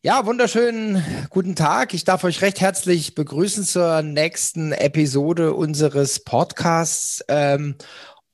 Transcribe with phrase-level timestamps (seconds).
[0.00, 1.92] Ja, wunderschönen guten Tag.
[1.92, 7.24] Ich darf euch recht herzlich begrüßen zur nächsten Episode unseres Podcasts.
[7.26, 7.74] Ähm,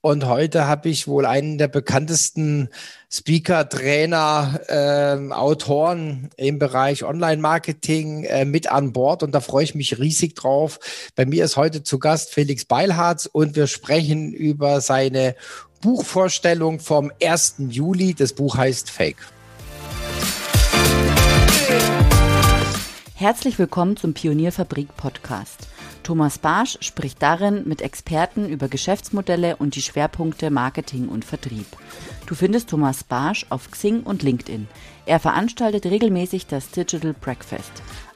[0.02, 2.68] und heute habe ich wohl einen der bekanntesten
[3.10, 9.22] Speaker, Trainer, äh, Autoren im Bereich Online-Marketing äh, mit an Bord.
[9.22, 10.78] Und da freue ich mich riesig drauf.
[11.16, 15.34] Bei mir ist heute zu Gast Felix Beilharz und wir sprechen über seine
[15.80, 17.54] Buchvorstellung vom 1.
[17.70, 18.12] Juli.
[18.12, 19.33] Das Buch heißt Fake.
[23.16, 25.68] Herzlich willkommen zum Pionierfabrik Podcast.
[26.02, 31.64] Thomas Barsch spricht darin mit Experten über Geschäftsmodelle und die Schwerpunkte Marketing und Vertrieb.
[32.26, 34.66] Du findest Thomas Barsch auf Xing und LinkedIn.
[35.06, 37.70] Er veranstaltet regelmäßig das Digital Breakfast.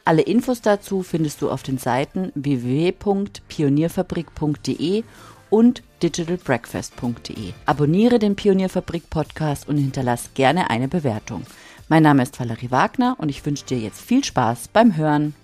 [0.05, 5.05] Alle Infos dazu findest du auf den Seiten www.pionierfabrik.de
[5.49, 7.53] und digitalbreakfast.de.
[7.67, 11.45] Abonniere den Pionierfabrik Podcast und hinterlass gerne eine Bewertung.
[11.91, 15.35] Mein Name ist Valerie Wagner und ich wünsche dir jetzt viel Spaß beim Hören.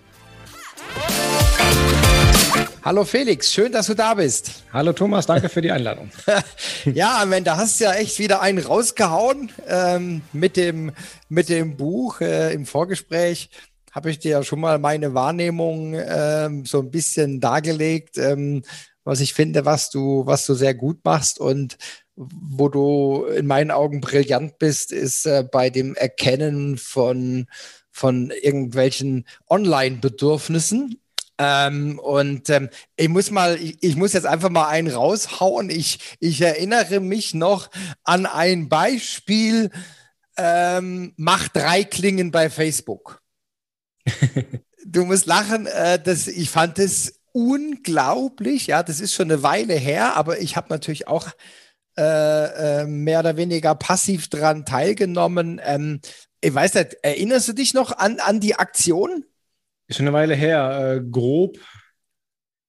[2.83, 4.63] Hallo Felix, schön, dass du da bist.
[4.71, 6.11] Hallo Thomas, danke für die Einladung.
[6.85, 10.91] ja, am Ende hast du ja echt wieder einen rausgehauen ähm, mit, dem,
[11.29, 13.49] mit dem Buch äh, im Vorgespräch
[13.91, 18.61] habe ich dir ja schon mal meine Wahrnehmung ähm, so ein bisschen dargelegt, ähm,
[19.03, 21.77] was ich finde, was du, was du sehr gut machst und
[22.15, 27.47] wo du in meinen Augen brillant bist, ist äh, bei dem Erkennen von,
[27.91, 30.99] von irgendwelchen Online-Bedürfnissen.
[31.37, 35.69] Ähm, und ähm, ich muss mal, ich, ich, muss jetzt einfach mal einen raushauen.
[35.69, 37.69] Ich, ich erinnere mich noch
[38.05, 39.69] an ein Beispiel,
[40.37, 43.21] ähm, mach drei Klingen bei Facebook.
[44.85, 48.67] du musst lachen, äh, das, ich fand es unglaublich.
[48.67, 51.31] Ja, das ist schon eine Weile her, aber ich habe natürlich auch
[51.97, 55.61] äh, äh, mehr oder weniger passiv dran teilgenommen.
[55.63, 56.01] Ähm,
[56.41, 59.25] ich weiß nicht, erinnerst du dich noch an, an die Aktion?
[59.87, 61.57] Ist schon eine Weile her, äh, grob.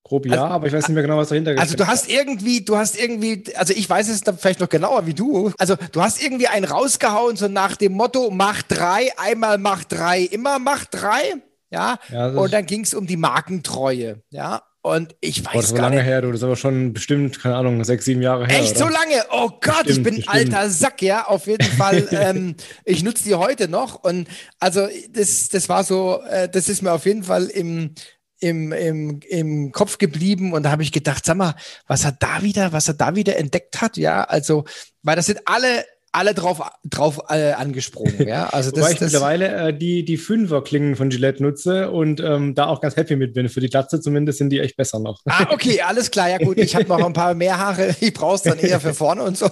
[0.03, 1.59] Grob ja, also, aber ich weiß nicht mehr genau, was dahinter ist.
[1.59, 5.05] Also du hast irgendwie, du hast irgendwie, also ich weiß es dann vielleicht noch genauer
[5.05, 5.51] wie du.
[5.57, 10.21] Also du hast irgendwie einen rausgehauen, so nach dem Motto, mach drei, einmal mach drei,
[10.21, 11.33] immer mach drei.
[11.69, 14.21] Ja, ja und dann ging es um die Markentreue.
[14.29, 16.31] Ja, und ich weiß Boah, das war lange her, du.
[16.31, 18.59] Das ist aber schon bestimmt, keine Ahnung, sechs, sieben Jahre her.
[18.59, 18.85] Echt oder?
[18.85, 19.23] so lange?
[19.31, 20.55] Oh Gott, bestimmt, ich bin bestimmt.
[20.55, 21.25] alter Sack, ja.
[21.27, 22.07] Auf jeden Fall.
[22.11, 22.55] ähm,
[22.85, 24.03] ich nutze die heute noch.
[24.03, 24.27] Und
[24.59, 27.93] also das, das war so, äh, das ist mir auf jeden Fall im,
[28.39, 30.53] im, im, im Kopf geblieben.
[30.53, 31.55] Und da habe ich gedacht, sag mal,
[31.87, 34.23] was er da wieder, was er da wieder entdeckt hat, ja.
[34.23, 34.65] Also,
[35.03, 35.85] weil das sind alle
[36.17, 38.27] alle drauf, drauf äh, angesprungen.
[38.27, 38.49] Ja?
[38.57, 42.55] Also das, Wobei ich das mittlerweile äh, die, die Fünfer-Klingen von Gillette nutze und ähm,
[42.55, 43.49] da auch ganz happy mit bin.
[43.49, 45.21] Für die Glatze zumindest sind die echt besser noch.
[45.25, 46.29] Ah, okay, alles klar.
[46.29, 47.95] Ja gut, ich habe noch ein paar mehr Haare.
[47.99, 49.47] Ich brauche es dann eher für vorne und so.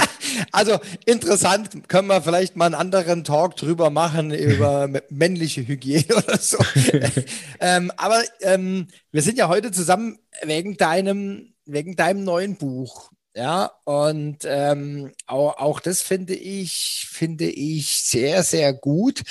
[0.52, 6.38] also interessant, können wir vielleicht mal einen anderen Talk drüber machen, über männliche Hygiene oder
[6.38, 6.58] so.
[7.60, 13.10] ähm, aber ähm, wir sind ja heute zusammen wegen deinem, wegen deinem neuen Buch.
[13.38, 19.22] Ja, und ähm, auch, auch das finde ich, finde ich sehr, sehr gut.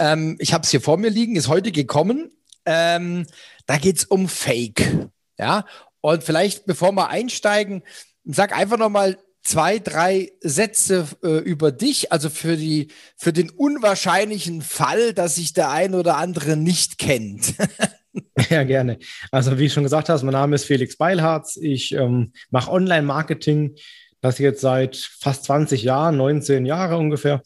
[0.00, 2.32] Ähm, ich habe es hier vor mir liegen, ist heute gekommen.
[2.64, 3.24] Ähm,
[3.66, 5.08] da geht es um Fake.
[5.38, 5.64] Ja,
[6.00, 7.84] und vielleicht, bevor wir einsteigen,
[8.24, 14.60] sag einfach nochmal zwei, drei Sätze äh, über dich, also für, die, für den unwahrscheinlichen
[14.60, 17.54] Fall, dass sich der ein oder andere nicht kennt.
[18.50, 18.98] Ja, gerne.
[19.30, 21.56] Also wie ich schon gesagt hast, mein Name ist Felix Beilharz.
[21.56, 23.76] Ich ähm, mache Online-Marketing,
[24.20, 27.42] das jetzt seit fast 20 Jahren, 19 Jahre ungefähr.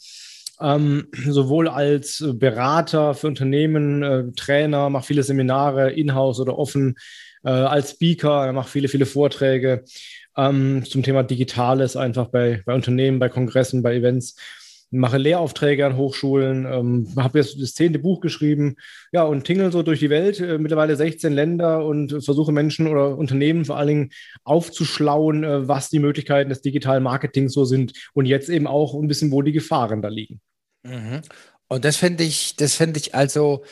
[0.61, 6.97] Ähm, sowohl als Berater für Unternehmen, äh, Trainer, mache viele Seminare, in-house oder offen,
[7.45, 9.85] äh, als Speaker, mache viele, viele Vorträge
[10.37, 14.37] ähm, zum Thema Digitales einfach bei, bei Unternehmen, bei Kongressen, bei Events
[14.91, 18.77] mache Lehraufträge an Hochschulen, ähm, habe jetzt das zehnte Buch geschrieben,
[19.12, 23.17] ja, und tingle so durch die Welt, äh, mittlerweile 16 Länder und versuche Menschen oder
[23.17, 24.11] Unternehmen vor allen Dingen
[24.45, 29.09] aufzuschlauen, äh, was die Möglichkeiten des digitalen Marketings so sind und jetzt eben auch ein
[29.09, 30.41] bisschen, wo die Gefahren da liegen.
[30.83, 31.22] Mhm.
[31.69, 33.62] Und das finde ich, das finde ich also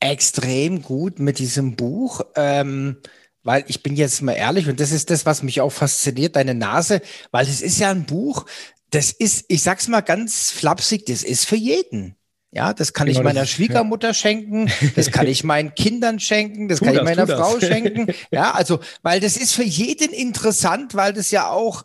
[0.00, 2.22] extrem gut mit diesem Buch.
[2.34, 2.96] Ähm,
[3.44, 6.54] weil ich bin jetzt mal ehrlich und das ist das, was mich auch fasziniert, deine
[6.54, 8.46] Nase, weil es ist ja ein Buch,
[8.92, 12.16] das ist, ich sag's mal ganz flapsig, das ist für jeden.
[12.54, 14.14] Ja, das kann genau, ich meiner Schwiegermutter ja.
[14.14, 18.12] schenken, das kann ich meinen Kindern schenken, das tu kann das, ich meiner Frau schenken.
[18.30, 21.82] Ja, also, weil das ist für jeden interessant, weil das ja auch,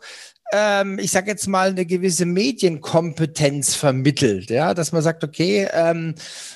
[0.52, 4.50] ähm, ich sag jetzt mal, eine gewisse Medienkompetenz vermittelt.
[4.50, 6.14] Ja, dass man sagt, okay, ähm,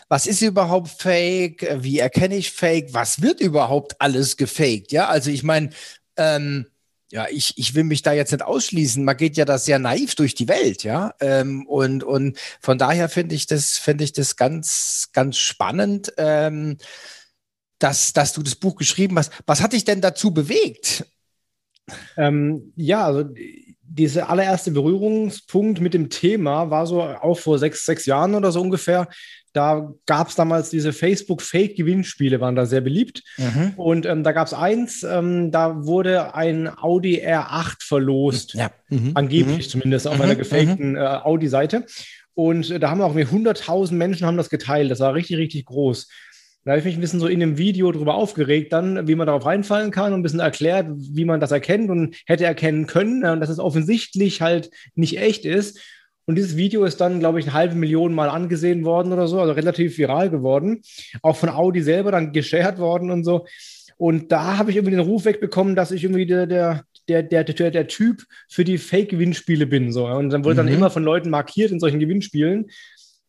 [0.08, 1.78] was ist überhaupt Fake?
[1.80, 2.92] Wie erkenne ich Fake?
[2.92, 4.92] Was wird überhaupt alles gefaked?
[4.92, 5.70] Ja, also ich meine,
[6.18, 6.66] ähm,
[7.12, 9.04] ja, ich, ich will mich da jetzt nicht ausschließen.
[9.04, 11.12] Man geht ja da sehr naiv durch die Welt, ja.
[11.20, 16.78] Ähm, und, und von daher finde ich das, finde ich das ganz, ganz spannend, ähm,
[17.78, 19.30] dass, dass du das Buch geschrieben hast.
[19.44, 21.04] Was hat dich denn dazu bewegt?
[22.16, 23.28] Ähm, ja, also
[23.82, 28.62] dieser allererste Berührungspunkt mit dem Thema war so auch vor sechs, sechs Jahren oder so
[28.62, 29.06] ungefähr.
[29.52, 33.22] Da gab es damals diese Facebook-Fake-Gewinnspiele, waren da sehr beliebt.
[33.36, 33.72] Mhm.
[33.76, 38.54] Und ähm, da gab es eins, ähm, da wurde ein Audi R8 verlost.
[38.54, 38.70] Ja.
[38.88, 39.10] Mhm.
[39.14, 39.70] Angeblich mhm.
[39.70, 40.38] zumindest auf einer mhm.
[40.38, 40.96] gefakten mhm.
[40.96, 41.84] äh, Audi-Seite.
[42.34, 44.90] Und äh, da haben auch 100.000 Menschen haben das geteilt.
[44.90, 46.08] Das war richtig, richtig groß.
[46.64, 49.26] Da habe ich mich ein bisschen so in dem Video drüber aufgeregt, dann, wie man
[49.26, 53.24] darauf reinfallen kann und ein bisschen erklärt, wie man das erkennt und hätte erkennen können
[53.24, 55.80] und dass es offensichtlich halt nicht echt ist.
[56.26, 59.40] Und dieses Video ist dann, glaube ich, eine halbe Million Mal angesehen worden oder so,
[59.40, 60.82] also relativ viral geworden.
[61.22, 63.46] Auch von Audi selber dann geshared worden und so.
[63.96, 67.70] Und da habe ich irgendwie den Ruf wegbekommen, dass ich irgendwie der, der, der, der,
[67.70, 69.92] der, Typ für die Fake-Gewinnspiele bin.
[69.92, 70.06] So.
[70.06, 70.66] Und dann wurde mhm.
[70.66, 72.70] dann immer von Leuten markiert in solchen Gewinnspielen.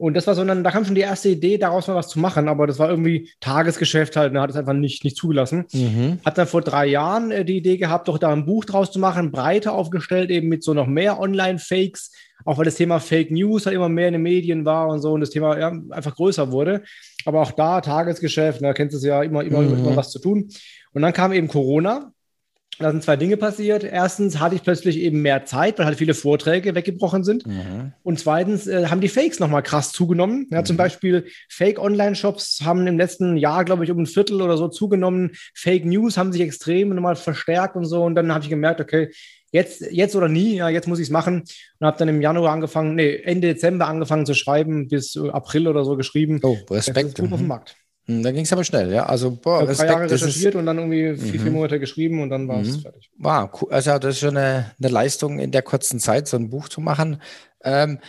[0.04, 2.20] Und das war so, dann, da kam schon die erste Idee, daraus mal was zu
[2.20, 5.64] machen, aber das war irgendwie Tagesgeschäft halt, ne, hat es einfach nicht, nicht zugelassen.
[5.72, 6.20] Mhm.
[6.26, 9.00] Hat dann vor drei Jahren äh, die Idee gehabt, doch da ein Buch draus zu
[9.00, 12.12] machen, breiter aufgestellt, eben mit so noch mehr Online-Fakes,
[12.44, 15.14] auch weil das Thema Fake News halt immer mehr in den Medien war und so
[15.14, 16.84] und das Thema ja, einfach größer wurde.
[17.24, 19.86] Aber auch da Tagesgeschäft, da ne, kennst du es ja immer, immer, mhm.
[19.86, 20.50] immer was zu tun.
[20.92, 22.12] Und dann kam eben Corona
[22.80, 23.84] da sind zwei Dinge passiert.
[23.84, 27.46] Erstens hatte ich plötzlich eben mehr Zeit, weil halt viele Vorträge weggebrochen sind.
[27.46, 27.94] Mhm.
[28.04, 30.48] Und zweitens äh, haben die Fakes nochmal krass zugenommen.
[30.52, 30.66] Ja, mhm.
[30.66, 35.32] Zum Beispiel Fake-Online-Shops haben im letzten Jahr, glaube ich, um ein Viertel oder so zugenommen.
[35.54, 38.04] Fake News haben sich extrem nochmal verstärkt und so.
[38.04, 39.10] Und dann habe ich gemerkt, okay,
[39.52, 41.44] jetzt, jetzt oder nie, ja, jetzt muss ich es machen.
[41.80, 45.86] Und habe dann im Januar angefangen, nee, Ende Dezember angefangen zu schreiben, bis April oder
[45.86, 46.40] so geschrieben.
[46.44, 47.20] Oh, Respekt.
[47.20, 47.76] Das ist auf dem Markt.
[48.06, 49.06] Hm, da ging es aber schnell, ja.
[49.06, 51.58] Also, boah, also Respekt, drei Jahre recherchiert und dann irgendwie vier, vier mhm.
[51.58, 52.82] Monate geschrieben und dann war es mhm.
[52.82, 53.10] fertig.
[53.18, 53.72] Wow, cool.
[53.72, 56.82] Also, das ist schon eine, eine, Leistung in der kurzen Zeit, so ein Buch zu
[56.82, 57.22] machen.
[57.64, 58.00] Ähm,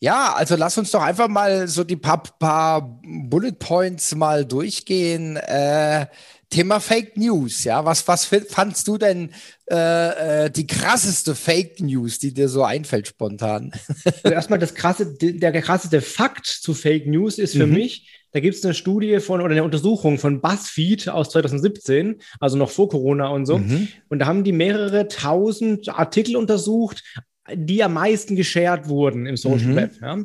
[0.00, 5.36] ja, also lass uns doch einfach mal so die paar, paar Bullet Points mal durchgehen.
[5.36, 6.06] Äh,
[6.50, 7.84] Thema Fake News, ja.
[7.84, 9.30] Was, was fandst du denn
[9.70, 13.72] äh, äh, die krasseste Fake News, die dir so einfällt spontan?
[14.04, 17.74] Also erstmal das krasse, der, der krasseste Fakt zu Fake News ist für mhm.
[17.74, 22.58] mich, da gibt es eine Studie von oder eine Untersuchung von BuzzFeed aus 2017, also
[22.58, 23.58] noch vor Corona und so.
[23.58, 23.86] Mhm.
[24.08, 27.04] Und da haben die mehrere tausend Artikel untersucht,
[27.52, 29.76] die am meisten geshared wurden im Social mhm.
[29.76, 29.92] Web.
[30.02, 30.18] Ja.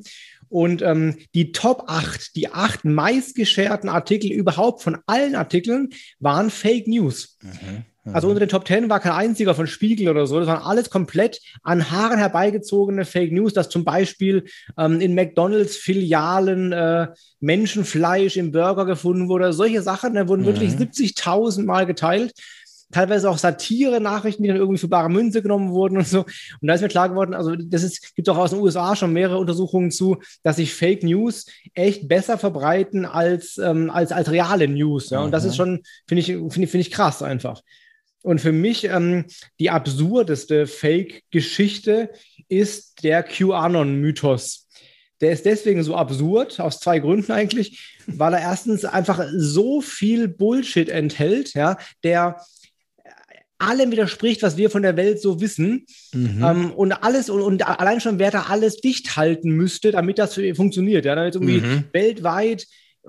[0.48, 6.88] Und ähm, die Top 8, die acht meistgescherten Artikel überhaupt von allen Artikeln waren Fake
[6.88, 7.38] News.
[7.44, 7.86] Mhm.
[8.14, 10.40] Also unter den Top Ten war kein einziger von Spiegel oder so.
[10.40, 14.46] Das waren alles komplett an Haaren herbeigezogene Fake News, dass zum Beispiel
[14.78, 17.08] ähm, in McDonalds-Filialen äh,
[17.40, 19.54] Menschenfleisch im Burger gefunden wurde.
[19.54, 20.48] Solche Sachen da wurden mhm.
[20.48, 22.34] wirklich 70.000 Mal geteilt.
[22.92, 26.22] Teilweise auch Satire-Nachrichten, die dann irgendwie für bare Münze genommen wurden und so.
[26.22, 29.14] Und da ist mir klar geworden, also das ist, gibt auch aus den USA schon
[29.14, 31.46] mehrere Untersuchungen zu, dass sich Fake News
[31.76, 35.12] echt besser verbreiten als, ähm, als, als reale News.
[35.12, 35.20] Ja?
[35.20, 35.58] Und das ist mhm.
[35.58, 37.62] schon, finde ich, finde ich, finde ich krass einfach.
[38.22, 39.26] Und für mich ähm,
[39.60, 42.10] die absurdeste Fake-Geschichte
[42.48, 44.68] ist der QAnon-Mythos.
[45.22, 50.28] Der ist deswegen so absurd, aus zwei Gründen eigentlich, weil er erstens einfach so viel
[50.28, 52.38] Bullshit enthält, ja, der
[53.60, 55.86] allem widerspricht, was wir von der Welt so wissen.
[56.14, 56.44] Mhm.
[56.44, 60.40] Ähm, und alles, und, und, allein schon, wer da alles dicht halten müsste, damit das
[60.56, 61.06] funktioniert.
[61.06, 61.84] Ja, damit irgendwie mhm.
[61.92, 62.66] weltweit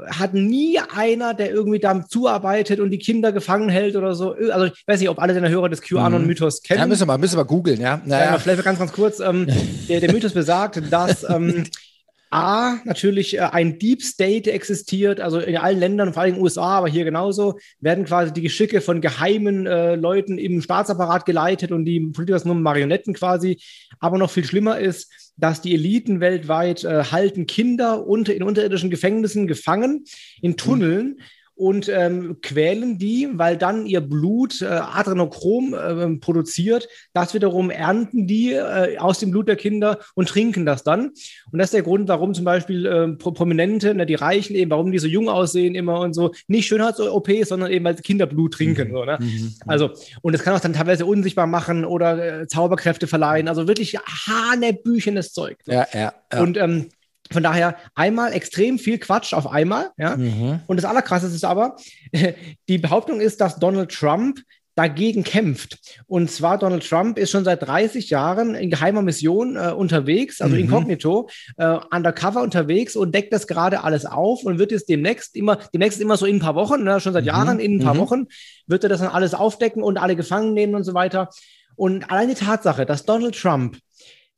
[0.09, 4.35] hat nie einer, der irgendwie da zuarbeitet und die Kinder gefangen hält oder so.
[4.51, 6.67] Also ich weiß nicht, ob alle deine Hörer des QAnon-Mythos mhm.
[6.67, 6.81] kennen.
[6.81, 8.01] Ja, müssen wir, müssen wir googeln, ja.
[8.05, 8.33] Naja.
[8.33, 8.39] ja.
[8.39, 9.21] Vielleicht ganz, ganz kurz.
[9.21, 9.47] Ähm,
[9.89, 11.65] der, der Mythos besagt, dass ähm,
[12.31, 16.43] A, natürlich äh, ein Deep State existiert, also in allen Ländern, vor allem in den
[16.45, 21.73] USA, aber hier genauso, werden quasi die Geschicke von geheimen äh, Leuten im Staatsapparat geleitet
[21.73, 23.61] und die Politiker sind nur Marionetten quasi.
[23.99, 28.91] Aber noch viel schlimmer ist, dass die Eliten weltweit äh, halten Kinder unter, in unterirdischen
[28.91, 30.05] Gefängnissen gefangen,
[30.41, 31.17] in Tunneln.
[31.19, 31.21] Mhm
[31.61, 36.89] und ähm, quälen die, weil dann ihr Blut äh, Adrenochrom äh, produziert.
[37.13, 41.11] Das wiederum ernten die äh, aus dem Blut der Kinder und trinken das dann.
[41.53, 44.91] Und das ist der Grund, warum zum Beispiel äh, Prominente, ne, die Reichen eben, warum
[44.91, 46.33] die so jung aussehen immer und so.
[46.49, 48.89] Nicht Schönheits-OPs, sondern eben, weil Kinderblut trinken.
[48.89, 48.93] Mhm.
[48.93, 49.19] So, ne?
[49.21, 49.55] Mhm.
[49.67, 49.91] Also,
[50.23, 53.49] und das kann auch dann teilweise unsichtbar machen oder äh, Zauberkräfte verleihen.
[53.49, 55.59] Also wirklich hanebüchenes Zeug.
[55.67, 55.73] So.
[55.73, 56.41] Ja, ja, ja.
[56.41, 56.87] Und ähm,
[57.33, 59.91] von daher einmal extrem viel Quatsch auf einmal.
[59.97, 60.17] Ja?
[60.17, 60.61] Mhm.
[60.67, 61.77] Und das Allerkrasseste ist aber,
[62.69, 64.41] die Behauptung ist, dass Donald Trump
[64.77, 65.79] dagegen kämpft.
[66.07, 70.55] Und zwar Donald Trump ist schon seit 30 Jahren in geheimer Mission äh, unterwegs, also
[70.55, 70.63] mhm.
[70.63, 75.59] inkognito, äh, undercover unterwegs und deckt das gerade alles auf und wird jetzt demnächst immer,
[75.75, 77.29] demnächst immer so in ein paar Wochen, ne, schon seit mhm.
[77.29, 77.99] Jahren in ein paar mhm.
[77.99, 78.27] Wochen,
[78.67, 81.29] wird er das dann alles aufdecken und alle gefangen nehmen und so weiter.
[81.75, 83.79] Und allein die Tatsache, dass Donald Trump,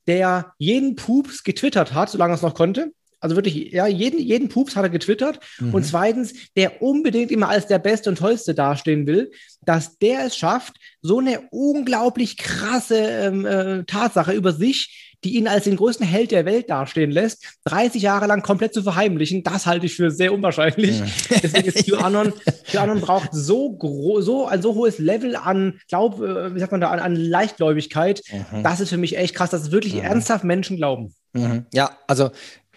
[0.06, 2.92] der jeden Pups getwittert hat, solange er es noch konnte,
[3.22, 5.38] also wirklich, ja, jeden, jeden Pups hat er getwittert.
[5.60, 5.74] Mhm.
[5.74, 9.30] Und zweitens, der unbedingt immer als der Beste und Tollste dastehen will,
[9.64, 15.48] dass der es schafft, so eine unglaublich krasse ähm, äh, Tatsache über sich, die ihn
[15.48, 19.66] als den größten Held der Welt dastehen lässt, 30 Jahre lang komplett zu verheimlichen, das
[19.66, 20.98] halte ich für sehr unwahrscheinlich.
[20.98, 21.06] Ja.
[21.42, 22.32] Deswegen ist QAnon,
[22.70, 23.78] QAnon braucht so,
[24.20, 28.22] so ein so hohes Level an, glaub, äh, wie sagt man da, an, an Leichtgläubigkeit.
[28.30, 28.62] Mhm.
[28.62, 30.00] Das ist für mich echt krass, dass wirklich mhm.
[30.00, 31.14] ernsthaft Menschen glauben.
[31.32, 31.66] Mhm.
[31.72, 32.30] Ja, also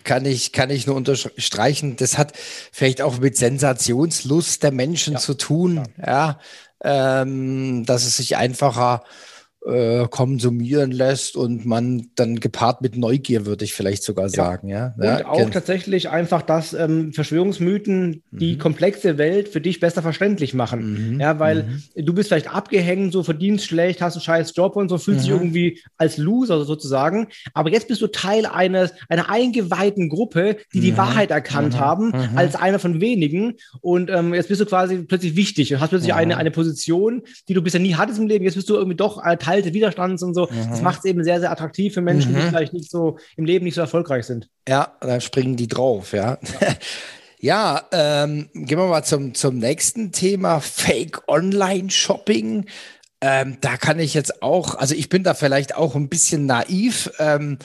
[0.03, 1.95] kann ich, kann ich nur unterstreichen.
[1.95, 2.33] Das hat
[2.71, 5.19] vielleicht auch mit Sensationslust der Menschen ja.
[5.19, 6.39] zu tun, ja, ja
[6.83, 9.34] ähm, dass es sich einfacher äh,
[10.11, 14.67] konsumieren lässt und man dann gepaart mit Neugier, würde ich vielleicht sogar sagen.
[14.67, 14.93] Ja.
[15.01, 15.17] ja?
[15.17, 18.37] Und auch tatsächlich einfach, dass ähm, Verschwörungsmythen mhm.
[18.37, 21.13] die komplexe Welt für dich besser verständlich machen.
[21.13, 21.19] Mhm.
[21.19, 22.05] Ja, weil mhm.
[22.05, 25.31] du bist vielleicht abgehängt, so verdienst schlecht, hast einen scheiß Job und so, fühlst dich
[25.31, 25.37] mhm.
[25.37, 27.29] irgendwie als Loser sozusagen.
[27.55, 30.97] Aber jetzt bist du Teil eines, einer eingeweihten Gruppe, die die mhm.
[30.97, 31.79] Wahrheit erkannt mhm.
[31.79, 33.55] haben, als einer von wenigen.
[33.81, 37.55] Und ähm, jetzt bist du quasi plötzlich wichtig und hast plötzlich eine, eine Position, die
[37.55, 38.45] du bisher nie hattest im Leben.
[38.45, 40.47] Jetzt bist du irgendwie doch Teil Teil des Widerstands und so.
[40.49, 40.69] Mhm.
[40.69, 42.37] Das macht es eben sehr, sehr attraktiv für Menschen, mhm.
[42.37, 44.49] die vielleicht nicht so im Leben nicht so erfolgreich sind.
[44.67, 46.37] Ja, da springen die drauf, ja.
[47.45, 52.65] Ja, ähm, gehen wir mal zum, zum nächsten Thema, Fake Online Shopping.
[53.21, 57.11] Ähm, da kann ich jetzt auch, also ich bin da vielleicht auch ein bisschen naiv,
[57.19, 57.59] ähm,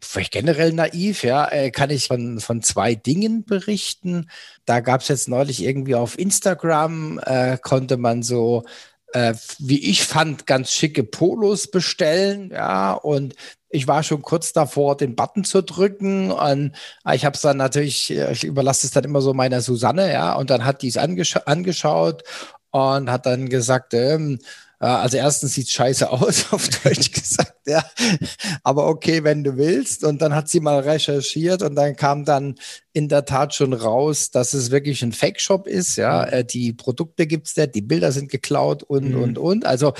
[0.00, 4.30] vielleicht generell naiv, ja, äh, kann ich von, von zwei Dingen berichten.
[4.64, 8.64] Da gab es jetzt neulich irgendwie auf Instagram, äh, konnte man so
[9.12, 12.50] äh, wie ich fand, ganz schicke Polos bestellen.
[12.52, 13.34] Ja, und
[13.70, 16.30] ich war schon kurz davor, den Button zu drücken.
[16.30, 16.72] Und
[17.12, 20.50] ich habe es dann natürlich, ich überlasse es dann immer so meiner Susanne, ja, und
[20.50, 22.22] dann hat die es angesch angeschaut
[22.70, 24.38] und hat dann gesagt, ähm,
[24.78, 27.84] also erstens sieht scheiße aus, auf Deutsch gesagt, ja.
[28.62, 30.04] Aber okay, wenn du willst.
[30.04, 32.54] Und dann hat sie mal recherchiert und dann kam dann
[32.98, 35.94] in der Tat schon raus, dass es wirklich ein Fake-Shop ist.
[35.94, 36.32] Ja, mhm.
[36.32, 39.22] Äh, die Produkte gibt es da, die Bilder sind geklaut und, mhm.
[39.22, 39.66] und, und.
[39.66, 39.94] Also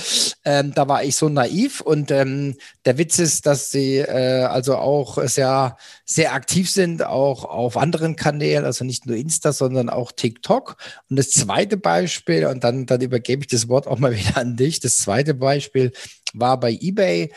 [0.45, 4.77] ähm, da war ich so naiv und ähm, der Witz ist, dass sie äh, also
[4.77, 10.11] auch sehr, sehr aktiv sind, auch auf anderen Kanälen, also nicht nur Insta, sondern auch
[10.11, 10.77] TikTok.
[11.09, 14.57] Und das zweite Beispiel, und dann, dann übergebe ich das Wort auch mal wieder an
[14.57, 14.81] dich.
[14.81, 15.93] Das zweite Beispiel
[16.35, 17.33] war bei eBay.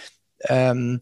[0.49, 1.01] Ähm,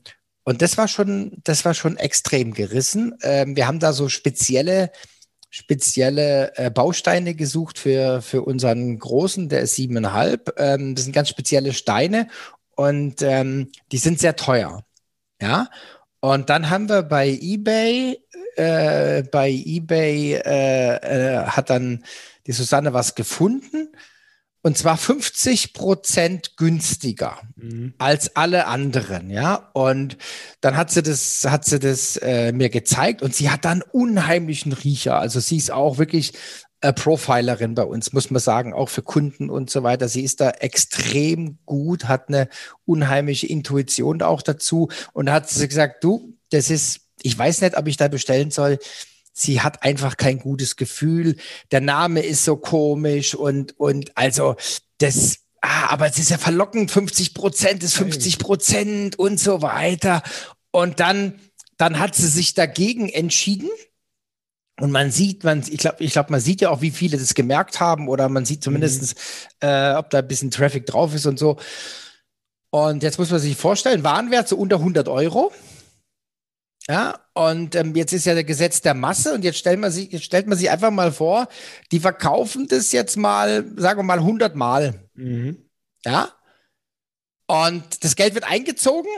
[0.49, 3.15] und das war schon, das war schon extrem gerissen.
[3.21, 4.91] Ähm, wir haben da so spezielle,
[5.51, 10.55] spezielle äh, Bausteine gesucht für, für unseren großen, der ist siebeneinhalb.
[10.57, 12.29] Ähm, das sind ganz spezielle Steine
[12.75, 14.81] und ähm, die sind sehr teuer.
[15.39, 15.69] Ja.
[16.19, 18.17] Und dann haben wir bei eBay,
[18.55, 22.03] äh, bei eBay äh, äh hat dann
[22.47, 23.89] die Susanne was gefunden
[24.61, 27.93] und zwar 50 Prozent günstiger mhm.
[27.97, 29.69] als alle anderen, ja.
[29.73, 30.17] Und
[30.61, 34.73] dann hat sie das, hat sie das äh, mir gezeigt und sie hat dann unheimlichen
[34.73, 35.17] Riecher.
[35.17, 36.33] Also sie ist auch wirklich
[36.81, 40.09] äh, Profilerin bei uns, muss man sagen, auch für Kunden und so weiter.
[40.09, 42.49] Sie ist da extrem gut, hat eine
[42.85, 47.87] unheimliche Intuition auch dazu und hat sie gesagt, du, das ist, ich weiß nicht, ob
[47.87, 48.79] ich da bestellen soll
[49.33, 51.35] sie hat einfach kein gutes Gefühl.
[51.71, 54.55] Der Name ist so komisch und, und also
[54.97, 60.23] das, ah, aber es ist ja verlockend, 50 Prozent ist 50 Prozent und so weiter.
[60.71, 61.39] Und dann,
[61.77, 63.69] dann hat sie sich dagegen entschieden.
[64.79, 67.33] Und man sieht, man, ich glaube, ich glaube, man sieht ja auch, wie viele das
[67.33, 69.15] gemerkt haben, oder man sieht zumindest,
[69.61, 69.67] mhm.
[69.67, 71.57] äh, ob da ein bisschen Traffic drauf ist und so.
[72.71, 75.51] Und jetzt muss man sich vorstellen, Warenwert so unter 100 Euro.
[76.89, 80.11] Ja, und ähm, jetzt ist ja der Gesetz der Masse und jetzt stellt man, sich,
[80.11, 81.47] jetzt stellt man sich einfach mal vor,
[81.91, 85.07] die verkaufen das jetzt mal, sagen wir mal, 100 Mal.
[85.13, 85.69] Mhm.
[86.03, 86.33] Ja.
[87.45, 89.11] Und das Geld wird eingezogen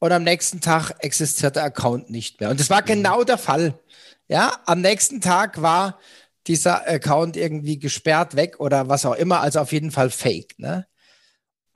[0.00, 2.50] und am nächsten Tag existiert der Account nicht mehr.
[2.50, 2.86] Und das war mhm.
[2.86, 3.80] genau der Fall.
[4.28, 5.98] Ja, am nächsten Tag war
[6.46, 10.58] dieser Account irgendwie gesperrt weg oder was auch immer, also auf jeden Fall fake.
[10.58, 10.86] Ne?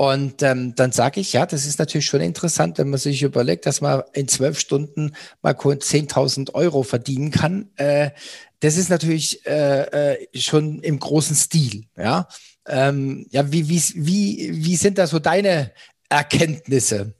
[0.00, 3.66] Und ähm, dann sage ich, ja, das ist natürlich schon interessant, wenn man sich überlegt,
[3.66, 7.68] dass man in zwölf Stunden mal kurz 10.000 Euro verdienen kann.
[7.76, 8.12] Äh,
[8.60, 11.84] das ist natürlich äh, äh, schon im großen Stil.
[11.98, 12.28] Ja,
[12.66, 15.70] ähm, ja wie, wie, wie, wie sind da so deine
[16.08, 17.12] Erkenntnisse?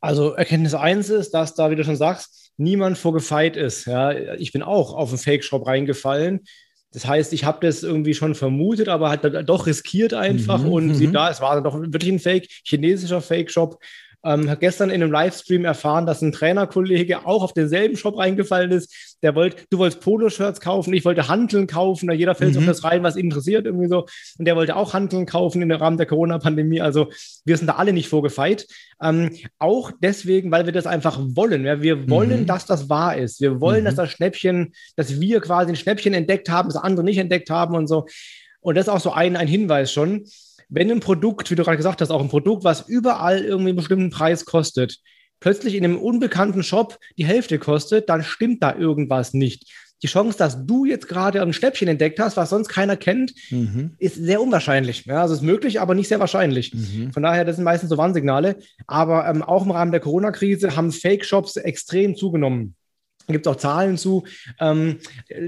[0.00, 3.86] Also Erkenntnis eins ist, dass da, wie du schon sagst, niemand vorgefeit ist.
[3.86, 6.44] Ja, ich bin auch auf einen Fake-Shop reingefallen
[6.92, 10.62] das heißt, ich habe das irgendwie schon vermutet, aber hat doch riskiert einfach.
[10.62, 11.14] Mhm, und sieht mhm.
[11.14, 13.78] da, es war doch wirklich ein Fake, chinesischer Fake-Shop.
[14.24, 18.72] Ähm, hat gestern in einem Livestream erfahren, dass ein Trainerkollege auch auf denselben Shop reingefallen
[18.72, 19.07] ist.
[19.22, 22.60] Der wollte, du wolltest Poloshirts kaufen, ich wollte Handeln kaufen, da jeder fällt mhm.
[22.60, 24.06] auf das rein, was ihn interessiert, irgendwie so.
[24.38, 26.80] Und der wollte auch Handeln kaufen im Rahmen der Corona-Pandemie.
[26.80, 27.10] Also
[27.44, 28.66] wir sind da alle nicht vorgefeit.
[29.02, 31.64] Ähm, auch deswegen, weil wir das einfach wollen.
[31.64, 31.82] Ja?
[31.82, 32.46] Wir wollen, mhm.
[32.46, 33.40] dass das wahr ist.
[33.40, 33.86] Wir wollen, mhm.
[33.86, 37.74] dass das Schnäppchen, dass wir quasi ein Schnäppchen entdeckt haben, das andere nicht entdeckt haben
[37.74, 38.06] und so.
[38.60, 40.24] Und das ist auch so ein, ein Hinweis schon
[40.68, 43.76] wenn ein Produkt, wie du gerade gesagt hast, auch ein Produkt, was überall irgendwie einen
[43.76, 44.98] bestimmten Preis kostet,
[45.40, 49.70] plötzlich in einem unbekannten Shop die Hälfte kostet, dann stimmt da irgendwas nicht.
[50.02, 53.94] Die Chance, dass du jetzt gerade ein Schnäppchen entdeckt hast, was sonst keiner kennt, mhm.
[53.98, 55.04] ist sehr unwahrscheinlich.
[55.06, 56.72] Ja, also ist möglich, aber nicht sehr wahrscheinlich.
[56.72, 57.12] Mhm.
[57.12, 58.58] Von daher, das sind meistens so Warnsignale.
[58.86, 62.76] Aber ähm, auch im Rahmen der Corona-Krise haben Fake-Shops extrem zugenommen
[63.32, 64.24] gibt es auch Zahlen zu.
[64.58, 64.98] Ähm,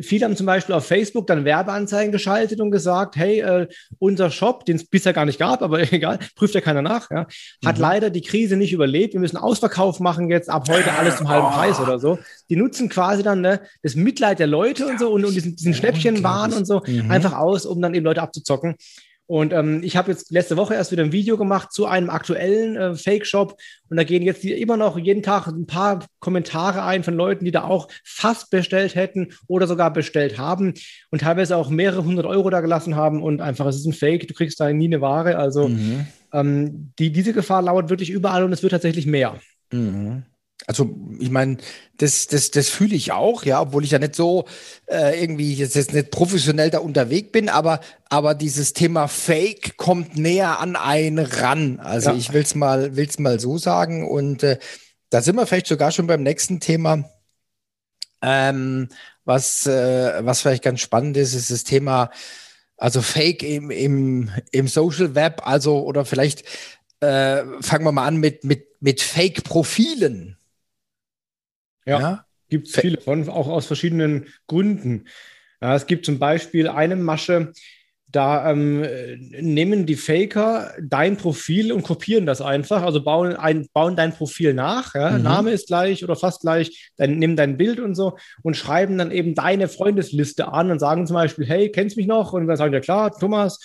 [0.03, 3.69] viele haben zum Beispiel auf Facebook dann Werbeanzeigen geschaltet und gesagt, hey, äh,
[3.99, 7.27] unser Shop, den es bisher gar nicht gab, aber egal, prüft ja keiner nach, ja,
[7.65, 7.83] hat mhm.
[7.83, 9.15] leider die Krise nicht überlebt.
[9.15, 12.19] Wir müssen Ausverkauf machen jetzt ab heute alles zum halben Preis oder so.
[12.49, 15.75] Die nutzen quasi dann ne, das Mitleid der Leute und so und, und diesen, diesen
[15.75, 17.11] Schnäppchenwahn und so mhm.
[17.11, 18.77] einfach aus, um dann eben Leute abzuzocken.
[19.31, 22.75] Und ähm, ich habe jetzt letzte Woche erst wieder ein Video gemacht zu einem aktuellen
[22.75, 23.57] äh, Fake-Shop.
[23.89, 27.53] Und da gehen jetzt immer noch jeden Tag ein paar Kommentare ein von Leuten, die
[27.53, 30.75] da auch fast bestellt hätten oder sogar bestellt haben
[31.11, 33.23] und teilweise auch mehrere hundert Euro da gelassen haben.
[33.23, 35.39] Und einfach, es ist ein Fake, du kriegst da nie eine Ware.
[35.39, 36.09] Also mhm.
[36.33, 39.39] ähm, die, diese Gefahr lauert wirklich überall und es wird tatsächlich mehr.
[39.71, 40.25] Mhm.
[40.67, 41.57] Also, ich meine,
[41.97, 44.47] das, das, das fühle ich auch, ja, obwohl ich ja nicht so
[44.87, 50.17] äh, irgendwie jetzt, jetzt nicht professionell da unterwegs bin, aber, aber dieses Thema Fake kommt
[50.17, 51.81] näher an einen ran.
[51.81, 52.17] Also, ja.
[52.17, 54.09] ich will es mal, will's mal so sagen.
[54.09, 54.59] Und äh,
[55.11, 57.05] da sind wir vielleicht sogar schon beim nächsten Thema.
[58.23, 58.89] Ähm,
[59.25, 62.11] was, äh, was vielleicht ganz spannend ist, ist das Thema,
[62.77, 66.45] also Fake im, im, im Social Web, also oder vielleicht
[67.01, 70.37] äh, fangen wir mal an mit, mit, mit Fake-Profilen.
[71.87, 72.25] Ja, ja?
[72.49, 75.07] gibt es viele von, auch aus verschiedenen Gründen.
[75.61, 77.53] Ja, es gibt zum Beispiel eine Masche,
[78.13, 78.85] da ähm,
[79.41, 84.53] nehmen die Faker dein Profil und kopieren das einfach, also bauen, ein, bauen dein Profil
[84.53, 84.95] nach.
[84.95, 85.11] Ja?
[85.11, 85.23] Mhm.
[85.23, 89.13] Name ist gleich oder fast gleich, dann nehmen dein Bild und so und schreiben dann
[89.13, 92.33] eben deine Freundesliste an und sagen zum Beispiel, hey, kennst du mich noch?
[92.33, 93.61] Und dann sagen, ja klar, Thomas,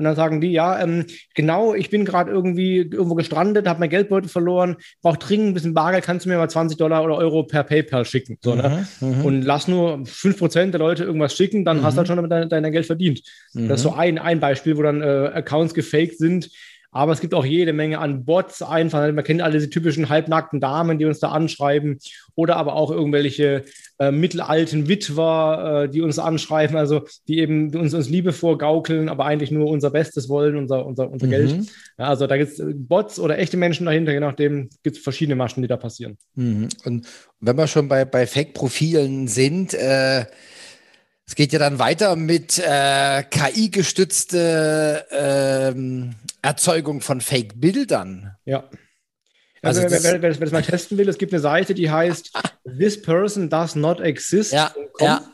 [0.00, 3.90] und dann sagen die, ja, ähm, genau, ich bin gerade irgendwie irgendwo gestrandet, habe mein
[3.90, 7.42] Geldbeutel verloren, brauche dringend ein bisschen Bargeld, kannst du mir mal 20 Dollar oder Euro
[7.42, 8.38] per PayPal schicken.
[8.42, 8.86] So, ne?
[9.00, 9.24] mhm, mhm.
[9.26, 11.82] Und lass nur 5% der Leute irgendwas schicken, dann mhm.
[11.82, 13.22] hast du halt schon damit dein, dein Geld verdient.
[13.52, 13.98] Das ist so mhm.
[13.98, 16.50] ein, ein Beispiel, wo dann äh, Accounts gefaked sind,
[16.92, 19.12] aber es gibt auch jede Menge an Bots einfach.
[19.12, 21.98] Man kennt alle diese typischen halbnackten Damen, die uns da anschreiben.
[22.34, 23.64] Oder aber auch irgendwelche
[23.98, 29.24] äh, mittelalten Witwer, äh, die uns anschreiben, also die eben uns, uns Liebe vorgaukeln, aber
[29.24, 31.30] eigentlich nur unser Bestes wollen, unser, unser, unser mhm.
[31.30, 31.50] Geld.
[31.98, 35.02] Ja, also da gibt es äh, Bots oder echte Menschen dahinter, je nachdem gibt es
[35.02, 36.18] verschiedene Maschen, die da passieren.
[36.34, 36.68] Mhm.
[36.84, 37.06] Und
[37.40, 40.24] wenn wir schon bei, bei Fake-Profilen sind, äh
[41.30, 48.34] es geht ja dann weiter mit äh, KI-gestützte ähm, Erzeugung von Fake-Bildern.
[48.44, 48.68] Ja.
[49.62, 52.32] Also, also wer, wer, wer, das mal testen will, es gibt eine Seite, die heißt
[52.76, 54.52] This Person Does Not Exist.
[54.52, 55.24] Ja, ja.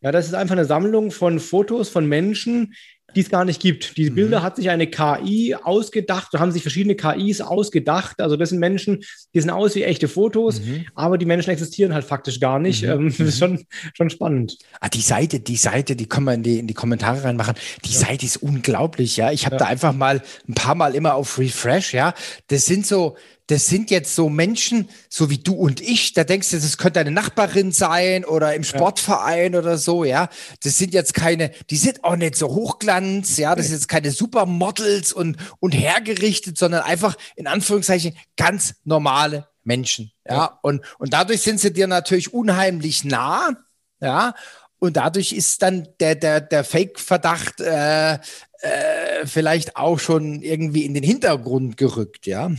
[0.00, 2.72] ja, das ist einfach eine Sammlung von Fotos von Menschen,
[3.14, 3.96] die es gar nicht gibt.
[3.96, 4.16] Diese mhm.
[4.16, 8.20] Bilder hat sich eine KI ausgedacht, da haben sich verschiedene KIs ausgedacht.
[8.20, 10.86] Also das sind Menschen, die sehen aus wie echte Fotos, mhm.
[10.94, 12.82] aber die Menschen existieren halt faktisch gar nicht.
[12.82, 12.90] Mhm.
[12.90, 14.58] Ähm, das ist schon, schon spannend.
[14.80, 17.54] Ah, die Seite, die Seite, die können wir in die, in die Kommentare reinmachen.
[17.84, 18.00] Die ja.
[18.00, 19.32] Seite ist unglaublich, ja.
[19.32, 19.60] Ich habe ja.
[19.60, 22.14] da einfach mal ein paar Mal immer auf Refresh, ja.
[22.48, 23.16] Das sind so,
[23.48, 27.00] das sind jetzt so Menschen, so wie du und ich, da denkst du, das könnte
[27.00, 29.58] eine Nachbarin sein oder im Sportverein ja.
[29.58, 30.28] oder so, ja.
[30.62, 33.54] Das sind jetzt keine, die sind auch nicht so Hochglanz, ja.
[33.54, 40.12] Das sind jetzt keine Supermodels und, und hergerichtet, sondern einfach in Anführungszeichen ganz normale Menschen,
[40.26, 40.34] ja.
[40.34, 40.58] ja.
[40.62, 43.50] Und, und dadurch sind sie dir natürlich unheimlich nah,
[44.00, 44.34] ja.
[44.78, 48.18] Und dadurch ist dann der, der, der Fake-Verdacht äh,
[48.62, 52.52] äh, vielleicht auch schon irgendwie in den Hintergrund gerückt, ja.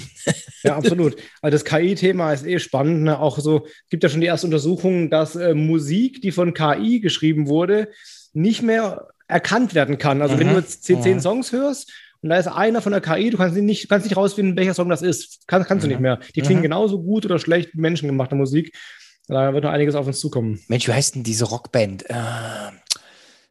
[0.63, 1.15] Ja, absolut.
[1.41, 3.03] Also das KI-Thema ist eh spannend.
[3.03, 3.19] Ne?
[3.19, 7.47] Auch so gibt ja schon die erste Untersuchung, dass äh, Musik, die von KI geschrieben
[7.47, 7.89] wurde,
[8.33, 10.21] nicht mehr erkannt werden kann.
[10.21, 10.39] Also mhm.
[10.39, 13.37] wenn du jetzt zehn, zehn Songs hörst und da ist einer von der KI, du
[13.37, 15.47] kannst nicht, kannst nicht rausfinden, welcher Song das ist.
[15.47, 15.89] Kann, kannst mhm.
[15.89, 16.19] du nicht mehr.
[16.35, 16.63] Die klingen mhm.
[16.63, 18.75] genauso gut oder schlecht wie menschengemachte Musik.
[19.27, 20.59] Da wird noch einiges auf uns zukommen.
[20.67, 22.09] Mensch, wie heißt denn diese Rockband?
[22.09, 22.13] Äh,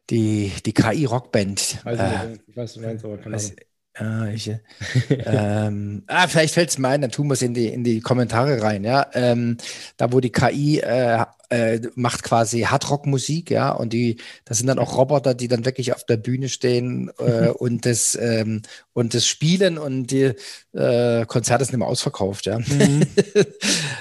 [0.09, 1.85] die, die KI-Rockband.
[1.85, 3.51] Weiß äh, ich weiß, du meinst, aber keine Ahnung.
[3.99, 4.49] Ja, ich,
[5.09, 8.01] ähm, ah, vielleicht fällt es mir ein, dann tun wir es in die, in die
[8.01, 9.05] Kommentare rein, ja.
[9.13, 9.57] Ähm,
[9.97, 14.79] da, wo die KI äh, äh, macht quasi Hardrock-Musik, ja, und die, das sind dann
[14.79, 18.63] auch Roboter, die dann wirklich auf der Bühne stehen äh, und das ähm,
[18.93, 20.33] und das spielen und die
[20.73, 22.57] äh, Konzerte sind immer ausverkauft, ja.
[22.57, 23.03] Mhm.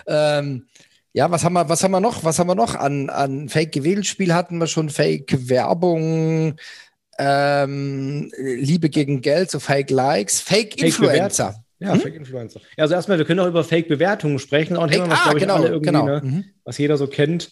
[1.15, 2.25] ja, was haben wir, was haben wir noch?
[2.25, 2.75] Was haben wir noch?
[2.75, 6.57] An, an Fake-Gewählspiel hatten wir schon Fake-Werbung,
[7.19, 11.63] ähm, Liebe gegen Geld, so Fake-Likes, Fake-Influencer.
[11.79, 12.01] Ja, hm?
[12.01, 12.61] Fake-Influencer.
[12.77, 14.77] Ja, also erstmal, wir können auch über Fake-Bewertungen sprechen.
[14.77, 16.07] Auch ein Thema, was, ah, ich, genau, alle irgendwie, genau.
[16.07, 16.45] ne, mhm.
[16.65, 17.51] was jeder so kennt.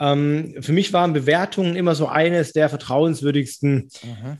[0.00, 3.90] Ähm, für mich waren Bewertungen immer so eines der vertrauenswürdigsten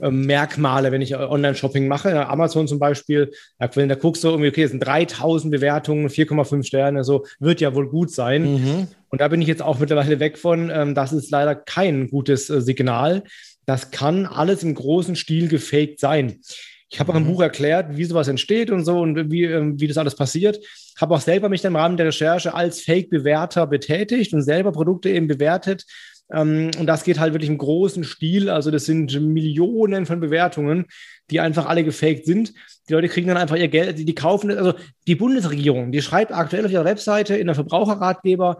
[0.00, 2.26] äh, Merkmale, wenn ich Online-Shopping mache.
[2.26, 7.04] Amazon zum Beispiel, da, da guckst du irgendwie, okay, es sind 3000 Bewertungen, 4,5 Sterne,
[7.04, 8.54] so wird ja wohl gut sein.
[8.54, 8.88] Mhm.
[9.10, 10.70] Und da bin ich jetzt auch mittlerweile weg von.
[10.72, 13.24] Ähm, das ist leider kein gutes äh, Signal.
[13.66, 16.40] Das kann alles im großen Stil gefaked sein.
[16.88, 17.34] Ich habe auch im mhm.
[17.34, 20.58] Buch erklärt, wie sowas entsteht und so und wie, ähm, wie das alles passiert.
[21.00, 25.08] Habe auch selber mich dann im Rahmen der Recherche als Fake-Bewerter betätigt und selber Produkte
[25.10, 25.84] eben bewertet.
[26.32, 28.50] Ähm, und das geht halt wirklich im großen Stil.
[28.50, 30.86] Also das sind Millionen von Bewertungen,
[31.30, 32.52] die einfach alle gefaked sind.
[32.88, 34.74] Die Leute kriegen dann einfach ihr Geld, die, die kaufen, also
[35.06, 38.58] die Bundesregierung, die schreibt aktuell auf ihrer Webseite in der Verbraucherratgeber,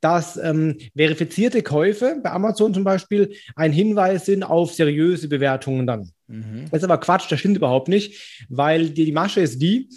[0.00, 6.10] dass ähm, verifizierte Käufe bei Amazon zum Beispiel ein Hinweis sind auf seriöse Bewertungen dann.
[6.28, 6.66] Mhm.
[6.70, 9.88] Das ist aber Quatsch, das stimmt überhaupt nicht, weil die, die Masche ist die,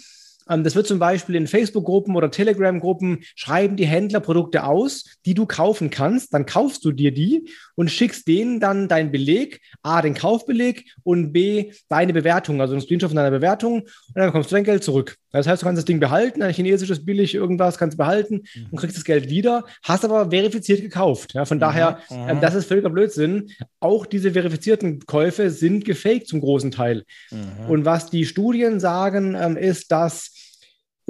[0.58, 5.46] das wird zum Beispiel in Facebook-Gruppen oder Telegram-Gruppen schreiben die Händler Produkte aus, die du
[5.46, 6.34] kaufen kannst.
[6.34, 11.32] Dann kaufst du dir die und schickst denen dann deinen Beleg, A, den Kaufbeleg und
[11.32, 14.82] B, deine Bewertung, also ein Screenshot von deiner Bewertung und dann bekommst du dein Geld
[14.82, 15.16] zurück.
[15.32, 18.66] Das heißt, du kannst das Ding behalten, ein chinesisches billig irgendwas kannst du behalten mhm.
[18.70, 21.34] und kriegst das Geld wieder, hast aber verifiziert gekauft.
[21.34, 21.60] Ja, von mhm.
[21.60, 23.50] daher, äh, das ist völliger Blödsinn.
[23.78, 27.04] Auch diese verifizierten Käufe sind gefaked zum großen Teil.
[27.30, 27.70] Mhm.
[27.70, 30.32] Und was die Studien sagen, ähm, ist, dass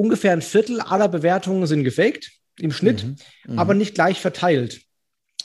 [0.00, 3.16] ungefähr ein Viertel aller Bewertungen sind gefaked im Schnitt, mhm.
[3.46, 3.58] Mhm.
[3.58, 4.80] aber nicht gleich verteilt.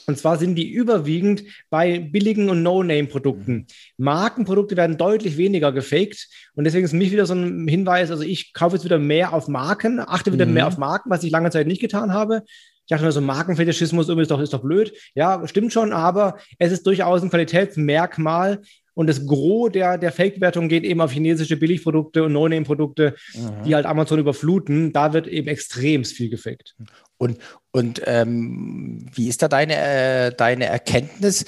[0.06, 3.52] Und zwar sind die überwiegend bei billigen und No-Name-Produkten.
[3.52, 3.66] Mhm.
[3.98, 6.28] Markenprodukte werden deutlich weniger gefaked.
[6.54, 9.48] Und deswegen ist mich wieder so ein Hinweis, also ich kaufe jetzt wieder mehr auf
[9.48, 10.54] Marken, achte wieder mhm.
[10.54, 12.44] mehr auf Marken, was ich lange Zeit nicht getan habe.
[12.46, 14.92] Ich dachte mir so, Markenfetischismus ist doch, ist doch blöd.
[15.16, 18.62] Ja, stimmt schon, aber es ist durchaus ein Qualitätsmerkmal,
[18.96, 23.62] und das Gros der, der Fake-Wertung geht eben auf chinesische Billigprodukte und No-Name-Produkte, mhm.
[23.66, 24.94] die halt Amazon überfluten.
[24.94, 26.74] Da wird eben extrem viel gefaked.
[27.18, 27.36] Und,
[27.72, 31.44] und ähm, wie ist da deine, äh, deine Erkenntnis?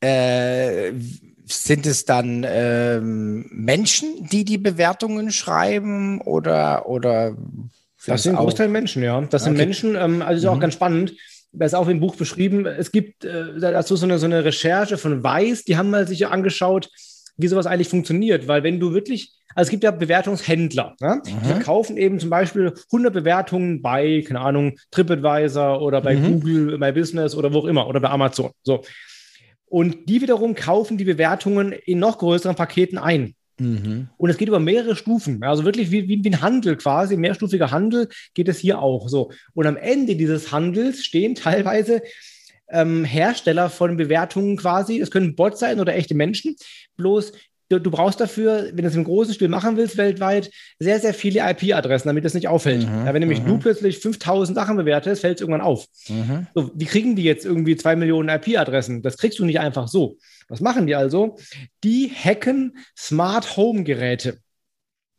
[0.00, 0.92] Äh,
[1.44, 7.36] sind es dann ähm, Menschen, die die Bewertungen schreiben oder, oder
[8.06, 9.20] das sind Großteil Menschen, ja.
[9.22, 9.50] Das okay.
[9.50, 10.56] sind Menschen, ähm, also ist mhm.
[10.56, 11.14] auch ganz spannend
[11.52, 12.66] das ist auch im Buch beschrieben.
[12.66, 16.26] Es gibt äh, dazu so eine, so eine Recherche von Weiß, die haben mal sich
[16.26, 16.88] angeschaut,
[17.36, 18.48] wie sowas eigentlich funktioniert.
[18.48, 21.22] Weil wenn du wirklich, also es gibt ja Bewertungshändler, ne?
[21.26, 26.40] die verkaufen eben zum Beispiel 100 Bewertungen bei, keine Ahnung, TripAdvisor oder bei mhm.
[26.40, 28.50] Google, My Business oder wo auch immer oder bei Amazon.
[28.62, 28.82] So.
[29.66, 33.34] Und die wiederum kaufen die Bewertungen in noch größeren Paketen ein.
[33.58, 34.08] Mhm.
[34.16, 35.42] Und es geht über mehrere Stufen.
[35.42, 39.30] Also wirklich wie, wie, wie, ein Handel quasi, mehrstufiger Handel geht es hier auch so.
[39.54, 42.02] Und am Ende dieses Handels stehen teilweise
[42.68, 45.00] ähm, Hersteller von Bewertungen quasi.
[45.00, 46.56] Es können Bots sein oder echte Menschen.
[46.96, 47.32] Bloß
[47.72, 51.14] du, du brauchst dafür, wenn du es im großen Stil machen willst, weltweit, sehr, sehr
[51.14, 52.88] viele IP-Adressen, damit das nicht auffällt.
[52.88, 53.46] Mhm, ja, wenn nämlich mhm.
[53.46, 55.86] du plötzlich 5000 Sachen bewertest, fällt es irgendwann auf.
[56.08, 56.46] Mhm.
[56.54, 59.02] So, wie kriegen die jetzt irgendwie zwei Millionen IP-Adressen?
[59.02, 60.18] Das kriegst du nicht einfach so.
[60.48, 61.38] Was machen die also?
[61.82, 64.38] Die hacken Smart Home Geräte.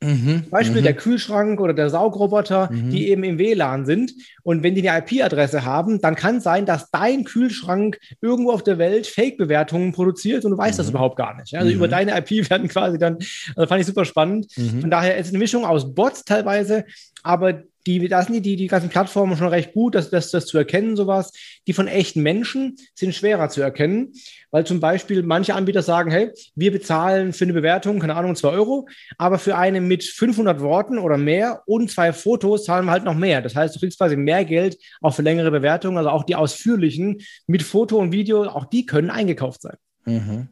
[0.04, 0.84] Mhm, Beispiel mhm.
[0.84, 2.90] der Kühlschrank oder der Saugroboter, mhm.
[2.90, 4.14] die eben im WLAN sind.
[4.44, 8.64] Und wenn die eine IP-Adresse haben, dann kann es sein, dass dein Kühlschrank irgendwo auf
[8.64, 10.92] der Welt Fake-Bewertungen produziert und du weißt das mhm.
[10.92, 11.56] überhaupt gar nicht.
[11.56, 11.92] Also über mhm.
[11.92, 13.18] deine IP werden quasi dann,
[13.56, 14.48] also fand ich super spannend.
[14.58, 14.82] Mhm.
[14.82, 16.86] Von daher ist es eine Mischung aus Bots teilweise,
[17.24, 20.58] aber die, da sind die, die ganzen Plattformen schon recht gut, das, das, das zu
[20.58, 21.32] erkennen, sowas.
[21.68, 24.14] Die von echten Menschen sind schwerer zu erkennen,
[24.52, 28.50] weil zum Beispiel manche Anbieter sagen, hey, wir bezahlen für eine Bewertung, keine Ahnung, zwei
[28.50, 33.04] Euro, aber für eine mit 500 Worten oder mehr und zwei Fotos zahlen wir halt
[33.04, 33.42] noch mehr.
[33.42, 37.22] Das heißt, du kriegst quasi mehr Geld auch für längere Bewertungen, also auch die ausführlichen
[37.48, 39.78] mit Foto und Video, auch die können eingekauft sein.
[40.06, 40.48] Mhm.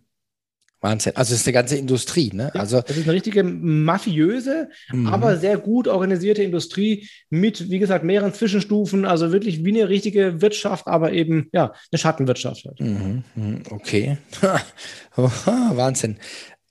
[0.81, 1.15] Wahnsinn.
[1.15, 2.51] Also es ist eine ganze Industrie, ne?
[2.53, 5.07] Ja, also das ist eine richtige mafiöse, mhm.
[5.07, 9.05] aber sehr gut organisierte Industrie mit, wie gesagt, mehreren Zwischenstufen.
[9.05, 12.65] Also wirklich wie eine richtige Wirtschaft, aber eben ja eine Schattenwirtschaft.
[12.65, 12.79] Halt.
[12.79, 13.23] Mhm.
[13.35, 14.17] mhm okay,
[15.15, 16.17] Wahnsinn.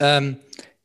[0.00, 0.38] Ähm,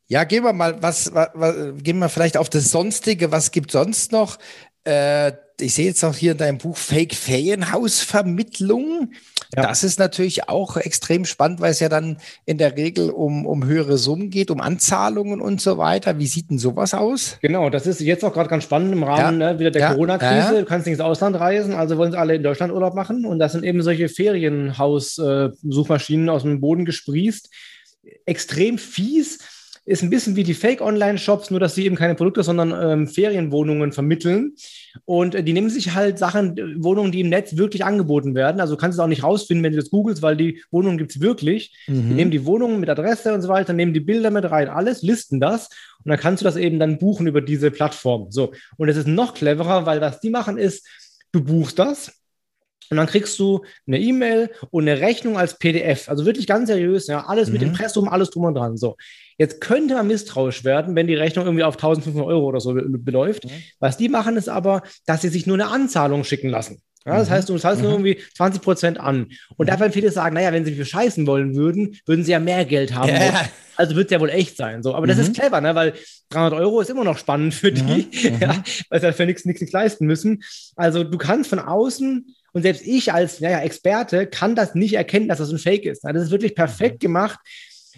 [0.08, 3.32] ja, gehen wir mal was, was, was, gehen wir vielleicht auf das Sonstige.
[3.32, 4.38] Was gibt sonst noch?
[4.84, 9.10] Äh, ich sehe jetzt auch hier in deinem Buch Fake Ferienhausvermittlung.
[9.56, 9.62] Ja.
[9.62, 13.64] Das ist natürlich auch extrem spannend, weil es ja dann in der Regel um, um
[13.64, 16.18] höhere Summen geht, um Anzahlungen und so weiter.
[16.18, 17.38] Wie sieht denn sowas aus?
[17.40, 19.54] Genau, das ist jetzt auch gerade ganz spannend im Rahmen ja.
[19.54, 19.92] ne, wieder der ja.
[19.92, 20.58] Corona-Krise.
[20.60, 23.24] Du kannst nicht ins Ausland reisen, also wollen sie alle in Deutschland Urlaub machen.
[23.24, 27.48] Und das sind eben solche Ferienhaus-Suchmaschinen aus dem Boden gesprießt.
[28.26, 29.38] Extrem fies
[29.86, 33.92] ist ein bisschen wie die Fake-Online-Shops, nur dass sie eben keine Produkte, sondern ähm, Ferienwohnungen
[33.92, 34.54] vermitteln.
[35.04, 38.60] Und äh, die nehmen sich halt Sachen, äh, Wohnungen, die im Netz wirklich angeboten werden.
[38.60, 41.12] Also kannst du es auch nicht rausfinden, wenn du das googelst, weil die Wohnungen gibt
[41.12, 41.72] es wirklich.
[41.86, 42.08] Mhm.
[42.08, 45.02] Die nehmen die Wohnungen mit Adresse und so weiter, nehmen die Bilder mit rein, alles,
[45.02, 45.68] listen das.
[46.04, 48.30] Und dann kannst du das eben dann buchen über diese Plattform.
[48.30, 48.52] So.
[48.76, 50.84] Und es ist noch cleverer, weil was die machen ist,
[51.30, 52.12] du buchst das,
[52.90, 56.08] und dann kriegst du eine E-Mail und eine Rechnung als PDF.
[56.08, 57.54] Also wirklich ganz seriös, ja, alles mhm.
[57.54, 58.76] mit Impressum, alles drum und dran.
[58.76, 58.96] So.
[59.38, 63.44] Jetzt könnte man misstrauisch werden, wenn die Rechnung irgendwie auf 1500 Euro oder so beläuft.
[63.44, 63.50] Mhm.
[63.80, 66.80] Was die machen, ist aber, dass sie sich nur eine Anzahlung schicken lassen.
[67.04, 67.34] Ja, das mhm.
[67.34, 67.88] heißt, du zahlst mhm.
[67.88, 69.28] nur irgendwie 20 Prozent an.
[69.56, 69.70] Und mhm.
[69.70, 72.64] da werden viele sagen, naja, wenn sie mich bescheißen wollen würden, würden sie ja mehr
[72.64, 73.08] Geld haben.
[73.08, 73.48] Ja.
[73.76, 74.82] Also wird es ja wohl echt sein.
[74.82, 74.94] So.
[74.94, 75.32] Aber das ist mhm.
[75.34, 75.74] clever, ne?
[75.74, 75.92] weil
[76.30, 78.38] 300 Euro ist immer noch spannend für die, mhm.
[78.40, 80.42] ja, weil sie halt für nichts nichts leisten müssen.
[80.74, 85.28] Also du kannst von außen und selbst ich als naja, Experte kann das nicht erkennen,
[85.28, 86.02] dass das ein Fake ist.
[86.04, 87.38] Das ist wirklich perfekt gemacht.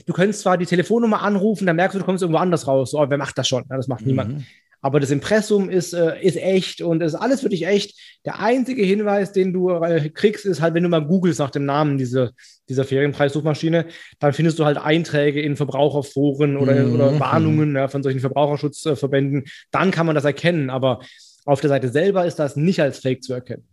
[0.05, 2.93] Du könntest zwar die Telefonnummer anrufen, dann merkst du, du kommst irgendwo anders raus.
[2.93, 3.63] Oh, wer macht das schon?
[3.69, 4.07] Das macht mhm.
[4.09, 4.43] niemand.
[4.81, 7.97] Aber das Impressum ist, äh, ist echt und ist alles wirklich echt.
[8.25, 11.65] Der einzige Hinweis, den du äh, kriegst, ist halt, wenn du mal googelst nach dem
[11.65, 12.33] Namen dieser,
[12.69, 13.87] dieser Ferienpreissuchmaschine,
[14.19, 16.95] dann findest du halt Einträge in Verbraucherforen oder, mhm.
[16.97, 19.45] oder Warnungen ja, von solchen Verbraucherschutzverbänden.
[19.71, 20.69] Dann kann man das erkennen.
[20.69, 20.99] Aber
[21.45, 23.69] auf der Seite selber ist das nicht als Fake zu erkennen.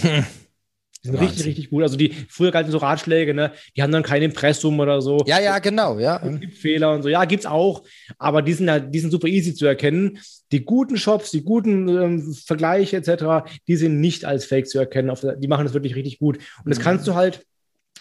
[0.00, 0.24] Hm.
[1.04, 1.28] Die sind Wahnsinn.
[1.28, 1.82] richtig, richtig gut.
[1.82, 3.52] Also die früher galten so Ratschläge, ne?
[3.76, 5.22] Die haben dann kein Impressum oder so.
[5.26, 6.20] Ja, ja, genau, ja.
[6.24, 7.08] Es gibt Fehler und so.
[7.08, 7.84] Ja, gibt's auch,
[8.18, 10.18] aber die sind, die sind super easy zu erkennen.
[10.50, 15.14] Die guten Shops, die guten ähm, Vergleiche etc., die sind nicht als Fake zu erkennen.
[15.38, 16.38] die machen das wirklich richtig gut.
[16.64, 16.82] Und das mhm.
[16.82, 17.46] kannst du halt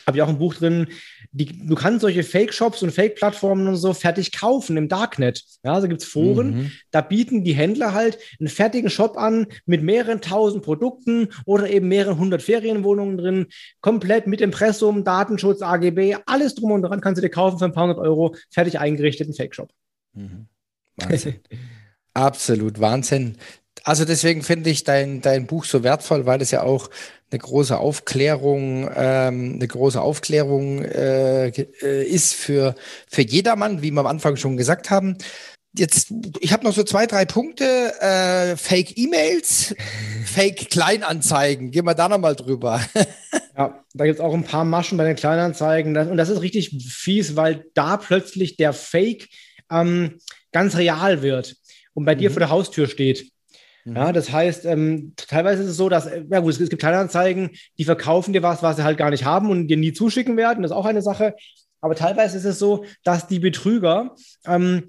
[0.07, 0.87] habe ich auch ein Buch drin,
[1.31, 5.43] die, du kannst solche Fake-Shops und Fake-Plattformen und so fertig kaufen im Darknet.
[5.63, 6.71] Ja, also gibt es Foren, mhm.
[6.91, 11.89] da bieten die Händler halt einen fertigen Shop an mit mehreren tausend Produkten oder eben
[11.89, 13.47] mehreren hundert Ferienwohnungen drin,
[13.81, 17.73] komplett mit Impressum, Datenschutz, AGB, alles drum und dran kannst du dir kaufen für ein
[17.73, 19.69] paar hundert Euro, fertig eingerichteten Fake-Shop.
[20.13, 20.47] Mhm.
[20.95, 21.35] Wahnsinn.
[22.13, 23.37] Absolut Wahnsinn.
[23.87, 26.89] Also deswegen finde ich dein, dein Buch so wertvoll, weil es ja auch
[27.31, 32.75] eine große Aufklärung, ähm, eine große Aufklärung äh, äh, ist für,
[33.09, 35.17] für jedermann, wie wir am Anfang schon gesagt haben.
[35.73, 37.93] Jetzt, ich habe noch so zwei, drei Punkte.
[38.01, 39.73] Äh, Fake-E-Mails,
[40.25, 41.71] Fake-Kleinanzeigen.
[41.71, 42.81] Gehen wir da nochmal drüber.
[43.57, 45.95] ja, da gibt es auch ein paar Maschen bei den Kleinanzeigen.
[45.95, 49.29] Und das ist richtig fies, weil da plötzlich der Fake
[49.71, 50.19] ähm,
[50.51, 51.55] ganz real wird
[51.93, 52.19] und bei mhm.
[52.19, 53.31] dir vor der Haustür steht.
[53.95, 54.13] Ja, mhm.
[54.13, 57.85] das heißt, ähm, teilweise ist es so, dass, äh, ja gut, es gibt Kleinanzeigen, die
[57.85, 60.61] verkaufen dir was, was sie halt gar nicht haben und dir nie zuschicken werden.
[60.61, 61.35] Das ist auch eine Sache.
[61.79, 64.87] Aber teilweise ist es so, dass die Betrüger ähm,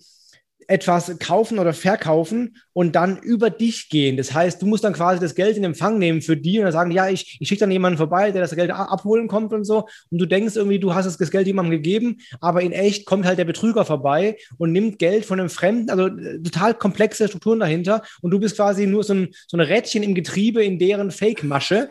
[0.68, 4.18] etwas kaufen oder verkaufen und dann über dich gehen.
[4.18, 6.72] Das heißt, du musst dann quasi das Geld in Empfang nehmen für die und dann
[6.72, 9.88] sagen, ja, ich, ich schicke dann jemanden vorbei, der das Geld abholen kommt und so.
[10.10, 13.38] Und du denkst irgendwie, du hast das Geld jemandem gegeben, aber in echt kommt halt
[13.38, 18.02] der Betrüger vorbei und nimmt Geld von einem Fremden, also äh, total komplexe Strukturen dahinter.
[18.20, 21.88] Und du bist quasi nur so ein, so ein Rädchen im Getriebe in deren Fake-Masche.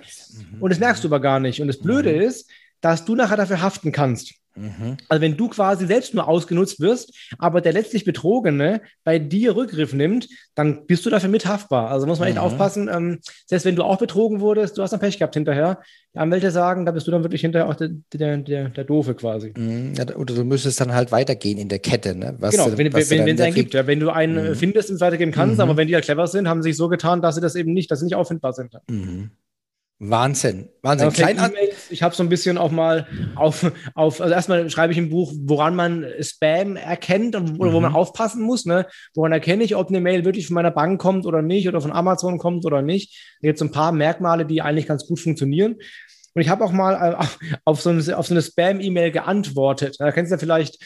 [0.54, 0.62] Mhm.
[0.62, 1.62] Und das merkst du aber gar nicht.
[1.62, 2.22] Und das Blöde mhm.
[2.22, 2.48] ist,
[2.82, 4.36] dass du nachher dafür haften kannst.
[4.58, 4.98] Mhm.
[5.08, 9.94] Also wenn du quasi selbst nur ausgenutzt wirst, aber der letztlich Betrogene bei dir Rückgriff
[9.94, 11.90] nimmt, dann bist du dafür mithaftbar.
[11.90, 12.44] Also muss man echt mhm.
[12.44, 12.90] aufpassen.
[12.92, 15.80] Ähm, selbst wenn du auch betrogen wurdest, du hast dann Pech gehabt hinterher.
[16.14, 19.14] Die Anwälte sagen, da bist du dann wirklich hinterher auch der, der, der, der Doofe
[19.14, 19.54] quasi.
[19.56, 19.94] Mhm.
[19.96, 22.16] Ja, oder du müsstest dann halt weitergehen in der Kette.
[22.16, 22.36] Ne?
[22.40, 23.74] Was, genau, wenn, wenn, wenn es einen gibt.
[23.74, 24.56] Ja, wenn du einen mhm.
[24.56, 25.62] findest und weitergehen kannst, mhm.
[25.62, 27.74] aber wenn die ja clever sind, haben sie sich so getan, dass sie das eben
[27.74, 28.74] nicht, dass sie nicht auffindbar sind.
[28.90, 29.32] Mhm.
[30.00, 31.12] Wahnsinn, Wahnsinn.
[31.12, 31.40] Klein
[31.90, 35.34] ich habe so ein bisschen auch mal auf, auf also erstmal schreibe ich im Buch,
[35.40, 37.74] woran man Spam erkennt und wo, mhm.
[37.74, 38.66] wo man aufpassen muss.
[38.66, 38.86] Ne?
[39.16, 41.92] Woran erkenne ich, ob eine Mail wirklich von meiner Bank kommt oder nicht oder von
[41.92, 43.38] Amazon kommt oder nicht.
[43.42, 45.78] Da gibt es ein paar Merkmale, die eigentlich ganz gut funktionieren.
[46.36, 49.96] Und ich habe auch mal äh, auf, auf, so eine, auf so eine Spam-E-Mail geantwortet.
[49.98, 50.78] Da kennst du ja vielleicht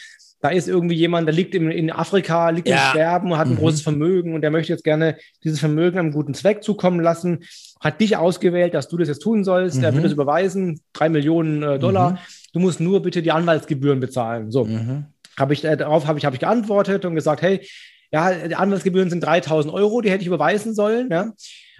[0.42, 2.74] da ist irgendwie jemand, der liegt in, in Afrika, liegt ja.
[2.74, 3.58] im Sterben und hat ein mhm.
[3.58, 7.44] großes Vermögen und der möchte jetzt gerne dieses Vermögen einem guten Zweck zukommen lassen,
[7.80, 9.84] hat dich ausgewählt, dass du das jetzt tun sollst, mhm.
[9.84, 12.12] er wird es überweisen, drei Millionen äh, Dollar.
[12.12, 12.18] Mhm.
[12.54, 14.50] Du musst nur bitte die Anwaltsgebühren bezahlen.
[14.50, 14.64] So.
[14.64, 15.06] Mhm.
[15.38, 17.64] Habe ich, äh, darauf habe ich, hab ich geantwortet und gesagt, hey,
[18.10, 21.08] ja, die Anwaltsgebühren sind 3000 Euro, die hätte ich überweisen sollen.
[21.08, 21.32] Ja.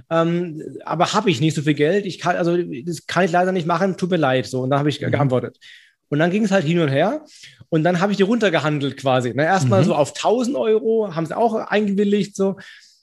[0.09, 2.07] Ähm, aber habe ich nicht so viel Geld.
[2.07, 4.47] Ich kann, also das kann ich leider nicht machen, tut mir leid.
[4.47, 5.11] So, und dann habe ich mhm.
[5.11, 5.59] geantwortet.
[6.13, 7.25] Und dann ging es halt hin und her.
[7.71, 9.33] Und dann habe ich die runtergehandelt quasi.
[9.33, 9.45] Ne?
[9.45, 9.87] Erstmal mhm.
[9.87, 12.37] so auf 1000 Euro, haben sie auch eingewilligt.
[12.37, 12.57] So.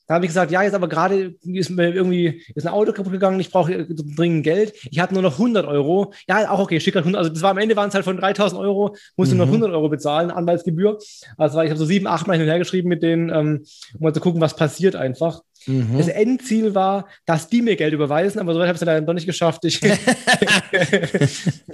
[0.05, 3.11] Da habe ich gesagt, ja, jetzt aber gerade ist mir irgendwie ist ein Auto kaputt
[3.11, 4.75] gegangen, ich brauche dringend Geld.
[4.91, 6.13] Ich habe nur noch 100 Euro.
[6.27, 7.17] Ja, auch okay, schick halt 100.
[7.17, 9.39] Also das war am Ende waren es halt von 3000 Euro, musste mhm.
[9.39, 10.99] noch 100 Euro bezahlen, Anwaltsgebühr.
[11.35, 14.03] Also ich habe so sieben, acht Mal hin und her geschrieben mit denen, ähm, um
[14.03, 15.41] mal zu gucken, was passiert einfach.
[15.65, 15.97] Mhm.
[15.97, 19.13] Das Endziel war, dass die mir Geld überweisen, aber so habe ich es leider noch
[19.13, 19.65] nicht geschafft.
[19.65, 19.97] Ich, ich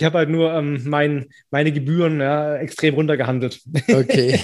[0.03, 3.61] habe halt nur ähm, mein, meine Gebühren ja, extrem runtergehandelt.
[3.91, 4.39] okay.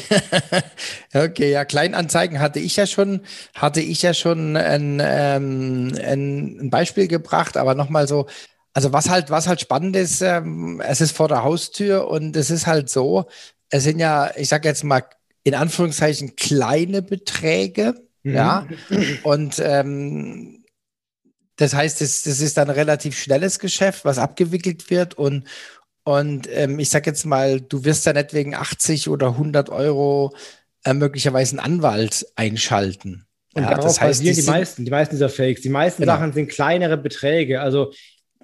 [1.13, 3.21] okay, ja, Kleinanzeigen hatte ich ja schon,
[3.55, 8.27] hatte ich ja schon ein, ähm, ein, Beispiel gebracht, aber nochmal so,
[8.73, 12.49] also was halt, was halt spannend ist, ähm, es ist vor der Haustür und es
[12.49, 13.25] ist halt so,
[13.69, 15.03] es sind ja, ich sage jetzt mal
[15.43, 18.33] in Anführungszeichen kleine Beträge, Mhm.
[18.33, 18.67] Ja.
[19.23, 20.63] Und ähm,
[21.55, 25.13] das heißt, das, das ist dann ein relativ schnelles Geschäft, was abgewickelt wird.
[25.13, 25.45] Und,
[26.03, 30.33] und ähm, ich sage jetzt mal, du wirst da nicht wegen 80 oder 100 Euro
[30.83, 33.25] äh, möglicherweise einen Anwalt einschalten.
[33.53, 35.61] Und ja, das heißt, die, die meisten, die meisten dieser Fakes.
[35.61, 36.13] Die meisten genau.
[36.13, 37.61] Sachen sind kleinere Beträge.
[37.61, 37.91] Also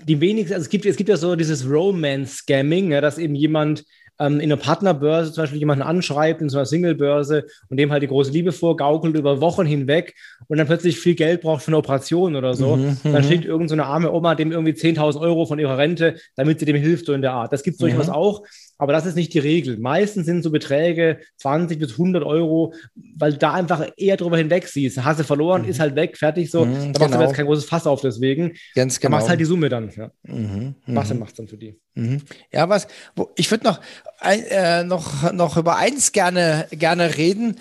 [0.04, 3.84] die wenigsten, also es gibt, es gibt ja so dieses Romance-Scamming, ja, dass eben jemand
[4.26, 8.08] in einer Partnerbörse zum Beispiel jemanden anschreibt, in so einer Singlebörse und dem halt die
[8.08, 10.16] große Liebe vorgaukelt über Wochen hinweg
[10.48, 13.24] und dann plötzlich viel Geld braucht für eine Operation oder so, mhm, dann mhm.
[13.24, 16.76] schickt irgendeine so arme Oma dem irgendwie 10.000 Euro von ihrer Rente, damit sie dem
[16.76, 17.54] hilft, so in der Art.
[17.54, 18.14] Das gibt es durchaus mhm.
[18.14, 18.44] auch.
[18.78, 19.78] Aber das ist nicht die Regel.
[19.78, 22.74] Meistens sind so Beträge 20 bis 100 Euro,
[23.16, 25.04] weil da einfach eher drüber hinweg siehst.
[25.04, 25.70] Hast du verloren, mhm.
[25.70, 26.66] ist halt weg, fertig so.
[26.66, 27.18] Mhm, da machst genau.
[27.18, 28.54] du jetzt kein großes Fass auf deswegen.
[28.76, 29.12] Ganz genau.
[29.12, 29.92] Da machst halt die Summe dann.
[29.96, 30.12] Ja.
[30.24, 30.76] Mhm.
[30.86, 31.20] Was mhm.
[31.20, 31.80] macht dann für die?
[31.96, 32.22] Mhm.
[32.52, 33.82] Ja, was, wo, ich würde noch,
[34.22, 37.58] äh, noch, noch über eins gerne, gerne reden.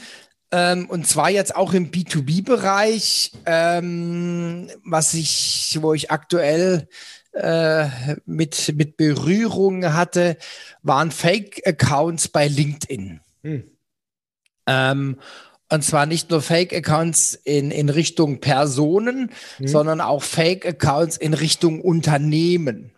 [0.52, 6.88] Ähm, und zwar jetzt auch im B2B-Bereich, ähm, was ich, wo ich aktuell
[7.36, 10.38] äh, mit, mit Berührung hatte,
[10.82, 13.20] waren Fake-Accounts bei LinkedIn.
[13.42, 13.64] Hm.
[14.66, 15.18] Ähm,
[15.68, 19.68] und zwar nicht nur Fake-Accounts in, in Richtung Personen, hm.
[19.68, 22.92] sondern auch Fake-Accounts in Richtung Unternehmen.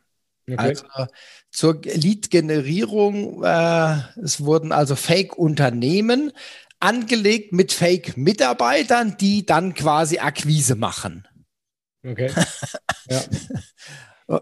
[0.49, 0.57] Okay.
[0.57, 0.85] Also
[1.51, 6.33] zur Lead-Generierung, äh, es wurden also Fake-Unternehmen
[6.81, 11.27] angelegt mit Fake-Mitarbeitern, die dann quasi Akquise machen.
[12.07, 12.31] Okay.
[13.11, 13.21] ja.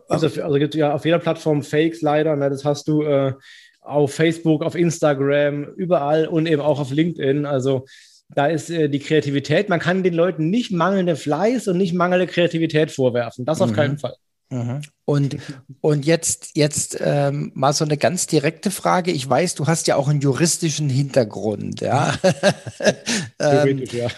[0.08, 2.34] Also, also gibt ja auf jeder Plattform Fakes leider.
[2.36, 2.50] Ne?
[2.50, 3.32] Das hast du äh,
[3.80, 7.46] auf Facebook, auf Instagram, überall und eben auch auf LinkedIn.
[7.46, 7.86] Also
[8.28, 9.68] da ist äh, die Kreativität.
[9.68, 13.44] Man kann den Leuten nicht mangelnde Fleiß und nicht mangelnde Kreativität vorwerfen.
[13.44, 13.74] Das auf mhm.
[13.74, 14.14] keinen Fall.
[14.48, 14.82] Mhm.
[15.04, 15.36] Und,
[15.80, 19.10] und jetzt, jetzt ähm, mal so eine ganz direkte Frage.
[19.12, 22.14] Ich weiß, du hast ja auch einen juristischen Hintergrund, ja.
[23.38, 24.08] Theoretisch, ja.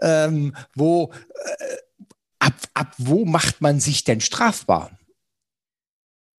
[0.26, 1.76] ähm, wo äh,
[2.40, 4.98] ab, ab wo macht man sich denn strafbar?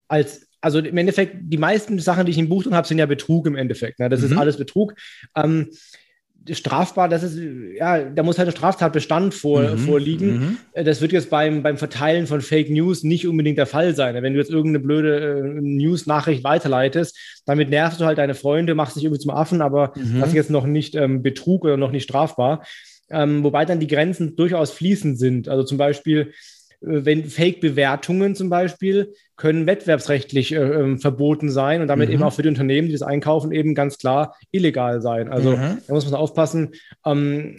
[0.09, 3.05] Als, also im Endeffekt, die meisten Sachen, die ich im Buch drin habe, sind ja
[3.05, 3.99] Betrug im Endeffekt.
[3.99, 4.09] Ne?
[4.09, 4.25] Das mhm.
[4.27, 4.95] ist alles Betrug.
[5.35, 5.69] Ähm,
[6.49, 7.39] strafbar, das ist,
[7.77, 10.57] ja, da muss halt ein Straftatbestand vor, mhm, vorliegen.
[10.75, 10.83] Mhm.
[10.85, 14.15] Das wird jetzt beim, beim Verteilen von Fake News nicht unbedingt der Fall sein.
[14.15, 18.95] Wenn du jetzt irgendeine blöde äh, News-Nachricht weiterleitest, damit nervst du halt deine Freunde, machst
[18.95, 20.19] dich irgendwie zum Affen, aber mhm.
[20.19, 22.63] das ist jetzt noch nicht ähm, Betrug oder noch nicht strafbar
[23.11, 25.49] ähm, wobei dann die Grenzen durchaus fließend sind.
[25.49, 26.33] Also zum Beispiel,
[26.81, 32.15] äh, wenn Fake-Bewertungen zum Beispiel können wettbewerbsrechtlich äh, ähm, verboten sein und damit mhm.
[32.15, 35.29] eben auch für die Unternehmen, die das einkaufen, eben ganz klar illegal sein.
[35.29, 35.77] Also mhm.
[35.87, 36.71] da muss man aufpassen.
[37.05, 37.55] Ähm,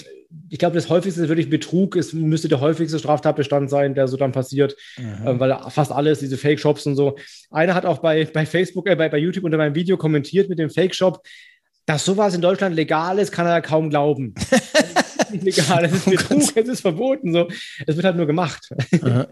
[0.48, 1.96] ich glaube, das häufigste ist wirklich Betrug.
[1.96, 5.26] Es müsste der häufigste Straftatbestand sein, der so dann passiert, mhm.
[5.26, 7.16] äh, weil fast alles, diese Fake-Shops und so.
[7.50, 10.58] Einer hat auch bei, bei Facebook, äh, bei, bei YouTube unter meinem Video kommentiert mit
[10.58, 11.22] dem Fake-Shop,
[11.86, 14.34] dass sowas in Deutschland legal ist, kann er kaum glauben.
[15.42, 17.32] nicht legal, es ist Betrug, es ist verboten.
[17.32, 17.48] So.
[17.86, 18.70] Es wird halt nur gemacht.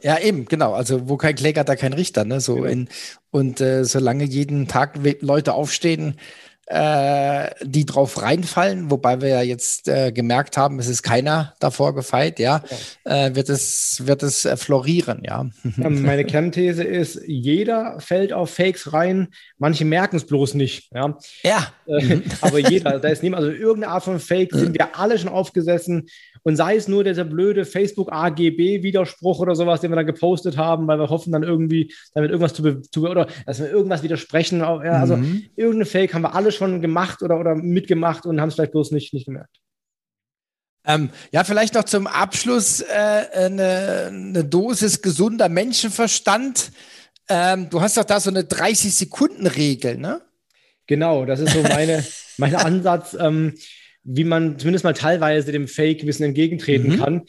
[0.03, 0.73] Ja, eben, genau.
[0.73, 2.25] Also wo kein Kläger, da kein Richter.
[2.25, 2.41] Ne?
[2.41, 2.67] So genau.
[2.67, 2.89] in,
[3.31, 6.15] und äh, solange jeden Tag Leute aufstehen,
[6.71, 11.97] äh, die drauf reinfallen, wobei wir ja jetzt äh, gemerkt haben, es ist keiner davor
[11.97, 12.63] gefeit, ja,
[13.05, 13.27] ja.
[13.27, 15.51] Äh, wird es, wird es äh, florieren, ja.
[15.77, 19.29] Meine Kernthese ist, jeder fällt auf Fakes rein,
[19.59, 21.19] manche merken es bloß nicht, ja.
[21.43, 21.73] Ja.
[21.87, 25.29] Äh, aber jeder, da ist niemand, also irgendeine Art von Fake sind wir alle schon
[25.29, 26.09] aufgesessen
[26.43, 30.87] und sei es nur dieser blöde Facebook AGB-Widerspruch oder sowas, den wir dann gepostet haben,
[30.87, 34.63] weil wir hoffen dann irgendwie, damit irgendwas zu, zu oder dass wir irgendwas widersprechen.
[34.63, 35.47] Also mhm.
[35.57, 38.91] irgendeine Fake haben wir alle schon gemacht oder, oder mitgemacht und haben es vielleicht bloß
[38.93, 39.57] nicht, nicht gemerkt.
[40.87, 42.87] Ähm, ja, vielleicht noch zum Abschluss äh,
[43.35, 46.73] eine, eine, Dosis gesunder Menschenverstand.
[47.29, 50.23] Ähm, du hast doch da so eine 30-Sekunden-Regel, ne?
[50.87, 52.05] Genau, das ist so meine,
[52.39, 53.15] mein Ansatz.
[53.19, 53.55] Ähm,
[54.05, 56.99] wie man zumindest mal teilweise dem Fake ein bisschen entgegentreten mhm.
[56.99, 57.23] kann.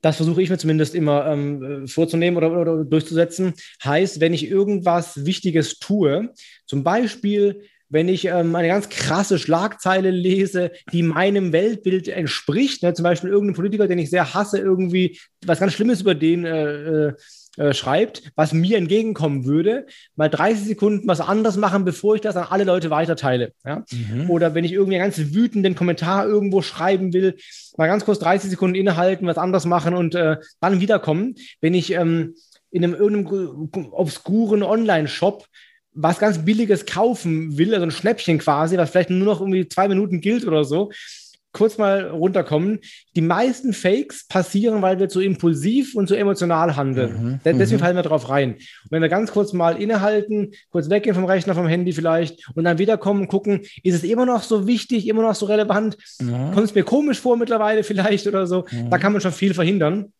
[0.00, 3.54] Das versuche ich mir zumindest immer ähm, vorzunehmen oder, oder, durchzusetzen.
[3.82, 6.30] Heißt, wenn ich irgendwas Wichtiges tue,
[6.66, 7.62] zum Beispiel
[7.94, 13.30] wenn ich ähm, eine ganz krasse Schlagzeile lese, die meinem Weltbild entspricht, ne, zum Beispiel
[13.30, 17.12] irgendein Politiker, den ich sehr hasse, irgendwie was ganz Schlimmes über den äh,
[17.56, 19.86] äh, schreibt, was mir entgegenkommen würde,
[20.16, 23.52] mal 30 Sekunden was anders machen, bevor ich das an alle Leute weiterteile.
[23.64, 23.84] Ja?
[23.92, 24.28] Mhm.
[24.28, 27.36] Oder wenn ich irgendwie einen ganz wütenden Kommentar irgendwo schreiben will,
[27.76, 31.36] mal ganz kurz 30 Sekunden innehalten, was anders machen und äh, dann wiederkommen.
[31.60, 32.34] Wenn ich ähm,
[32.70, 35.46] in einem irgendeinem obskuren Online-Shop
[35.94, 39.86] was ganz Billiges kaufen will, also ein Schnäppchen quasi, was vielleicht nur noch irgendwie zwei
[39.86, 40.90] Minuten gilt oder so,
[41.54, 42.80] kurz mal runterkommen.
[43.16, 47.22] Die meisten Fakes passieren, weil wir zu impulsiv und zu emotional handeln.
[47.22, 47.84] Mhm, Deswegen mhm.
[47.84, 48.54] fallen wir drauf rein.
[48.54, 52.64] Und wenn wir ganz kurz mal innehalten, kurz weggehen vom Rechner, vom Handy vielleicht und
[52.64, 55.96] dann wiederkommen und gucken, ist es immer noch so wichtig, immer noch so relevant?
[56.20, 56.52] Mhm.
[56.52, 58.66] Kommt es mir komisch vor mittlerweile vielleicht oder so?
[58.70, 58.90] Mhm.
[58.90, 60.12] Da kann man schon viel verhindern.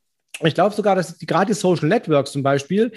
[0.43, 2.93] Ich glaube sogar, dass die, gerade die Social Networks zum Beispiel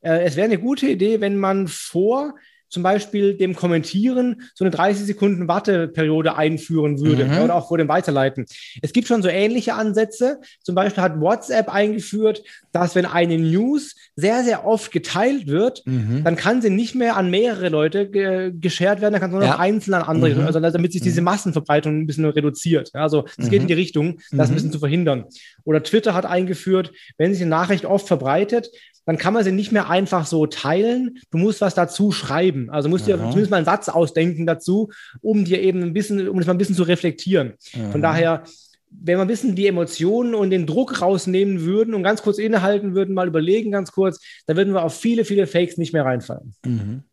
[0.00, 2.34] äh, es wäre eine gute Idee, wenn man vor
[2.68, 7.38] zum Beispiel dem Kommentieren so eine 30 Sekunden Warteperiode einführen würde mhm.
[7.38, 8.46] oder auch vor dem Weiterleiten.
[8.82, 10.40] Es gibt schon so ähnliche Ansätze.
[10.62, 12.42] Zum Beispiel hat WhatsApp eingeführt,
[12.72, 16.22] dass wenn eine News sehr, sehr oft geteilt wird, mhm.
[16.24, 19.46] dann kann sie nicht mehr an mehrere Leute ge geshared werden, dann kann sie nur
[19.46, 19.58] noch ja.
[19.58, 20.46] einzeln an andere, mhm.
[20.46, 21.26] also damit sich diese mhm.
[21.26, 22.90] Massenverbreitung ein bisschen reduziert.
[22.94, 23.80] Also es geht in die mhm.
[23.80, 24.72] Richtung, das ein bisschen mhm.
[24.72, 25.24] zu verhindern.
[25.64, 28.70] Oder Twitter hat eingeführt, wenn sich eine Nachricht oft verbreitet,
[29.08, 31.18] dann kann man sie nicht mehr einfach so teilen.
[31.30, 32.68] Du musst was dazu schreiben.
[32.68, 34.90] Also musst du dir zumindest mal einen Satz ausdenken dazu,
[35.22, 37.54] um dir eben ein bisschen, um das mal ein bisschen zu reflektieren.
[37.74, 37.90] Mhm.
[37.90, 38.44] Von daher,
[38.90, 42.94] wenn wir ein bisschen die Emotionen und den Druck rausnehmen würden und ganz kurz innehalten
[42.94, 46.52] würden, mal überlegen ganz kurz, dann würden wir auf viele, viele Fakes nicht mehr reinfallen.
[46.66, 47.04] Mhm.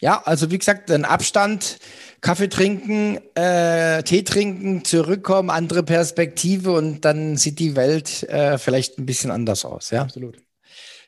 [0.00, 1.80] Ja, also wie gesagt, ein Abstand,
[2.20, 8.98] Kaffee trinken, äh, Tee trinken, zurückkommen, andere Perspektive und dann sieht die Welt äh, vielleicht
[8.98, 9.90] ein bisschen anders aus.
[9.90, 10.36] Ja, absolut.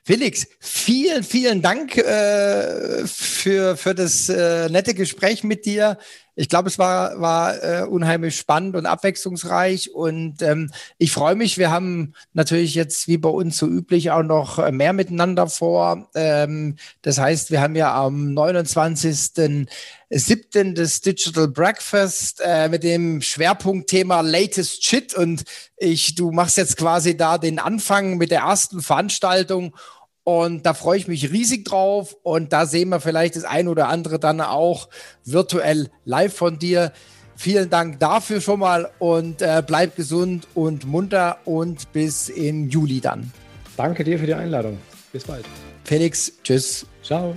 [0.05, 5.96] Felix, vielen, vielen Dank äh, für, für das äh, nette Gespräch mit dir.
[6.35, 11.59] Ich glaube, es war, war äh, unheimlich spannend und abwechslungsreich und ähm, ich freue mich.
[11.59, 16.09] Wir haben natürlich jetzt wie bei uns so üblich auch noch äh, mehr miteinander vor.
[16.14, 20.74] Ähm, das heißt, wir haben ja am 29.07.
[20.74, 25.45] das Digital Breakfast äh, mit dem Schwerpunktthema Latest Shit und
[25.76, 29.76] ich, du machst jetzt quasi da den Anfang mit der ersten Veranstaltung
[30.25, 32.16] und da freue ich mich riesig drauf.
[32.23, 34.89] Und da sehen wir vielleicht das ein oder andere dann auch
[35.25, 36.93] virtuell live von dir.
[37.37, 43.01] Vielen Dank dafür schon mal und äh, bleib gesund und munter und bis im Juli
[43.01, 43.33] dann.
[43.77, 44.79] Danke dir für die Einladung.
[45.12, 45.45] Bis bald.
[45.85, 46.87] Felix, tschüss.
[47.03, 47.37] Ciao.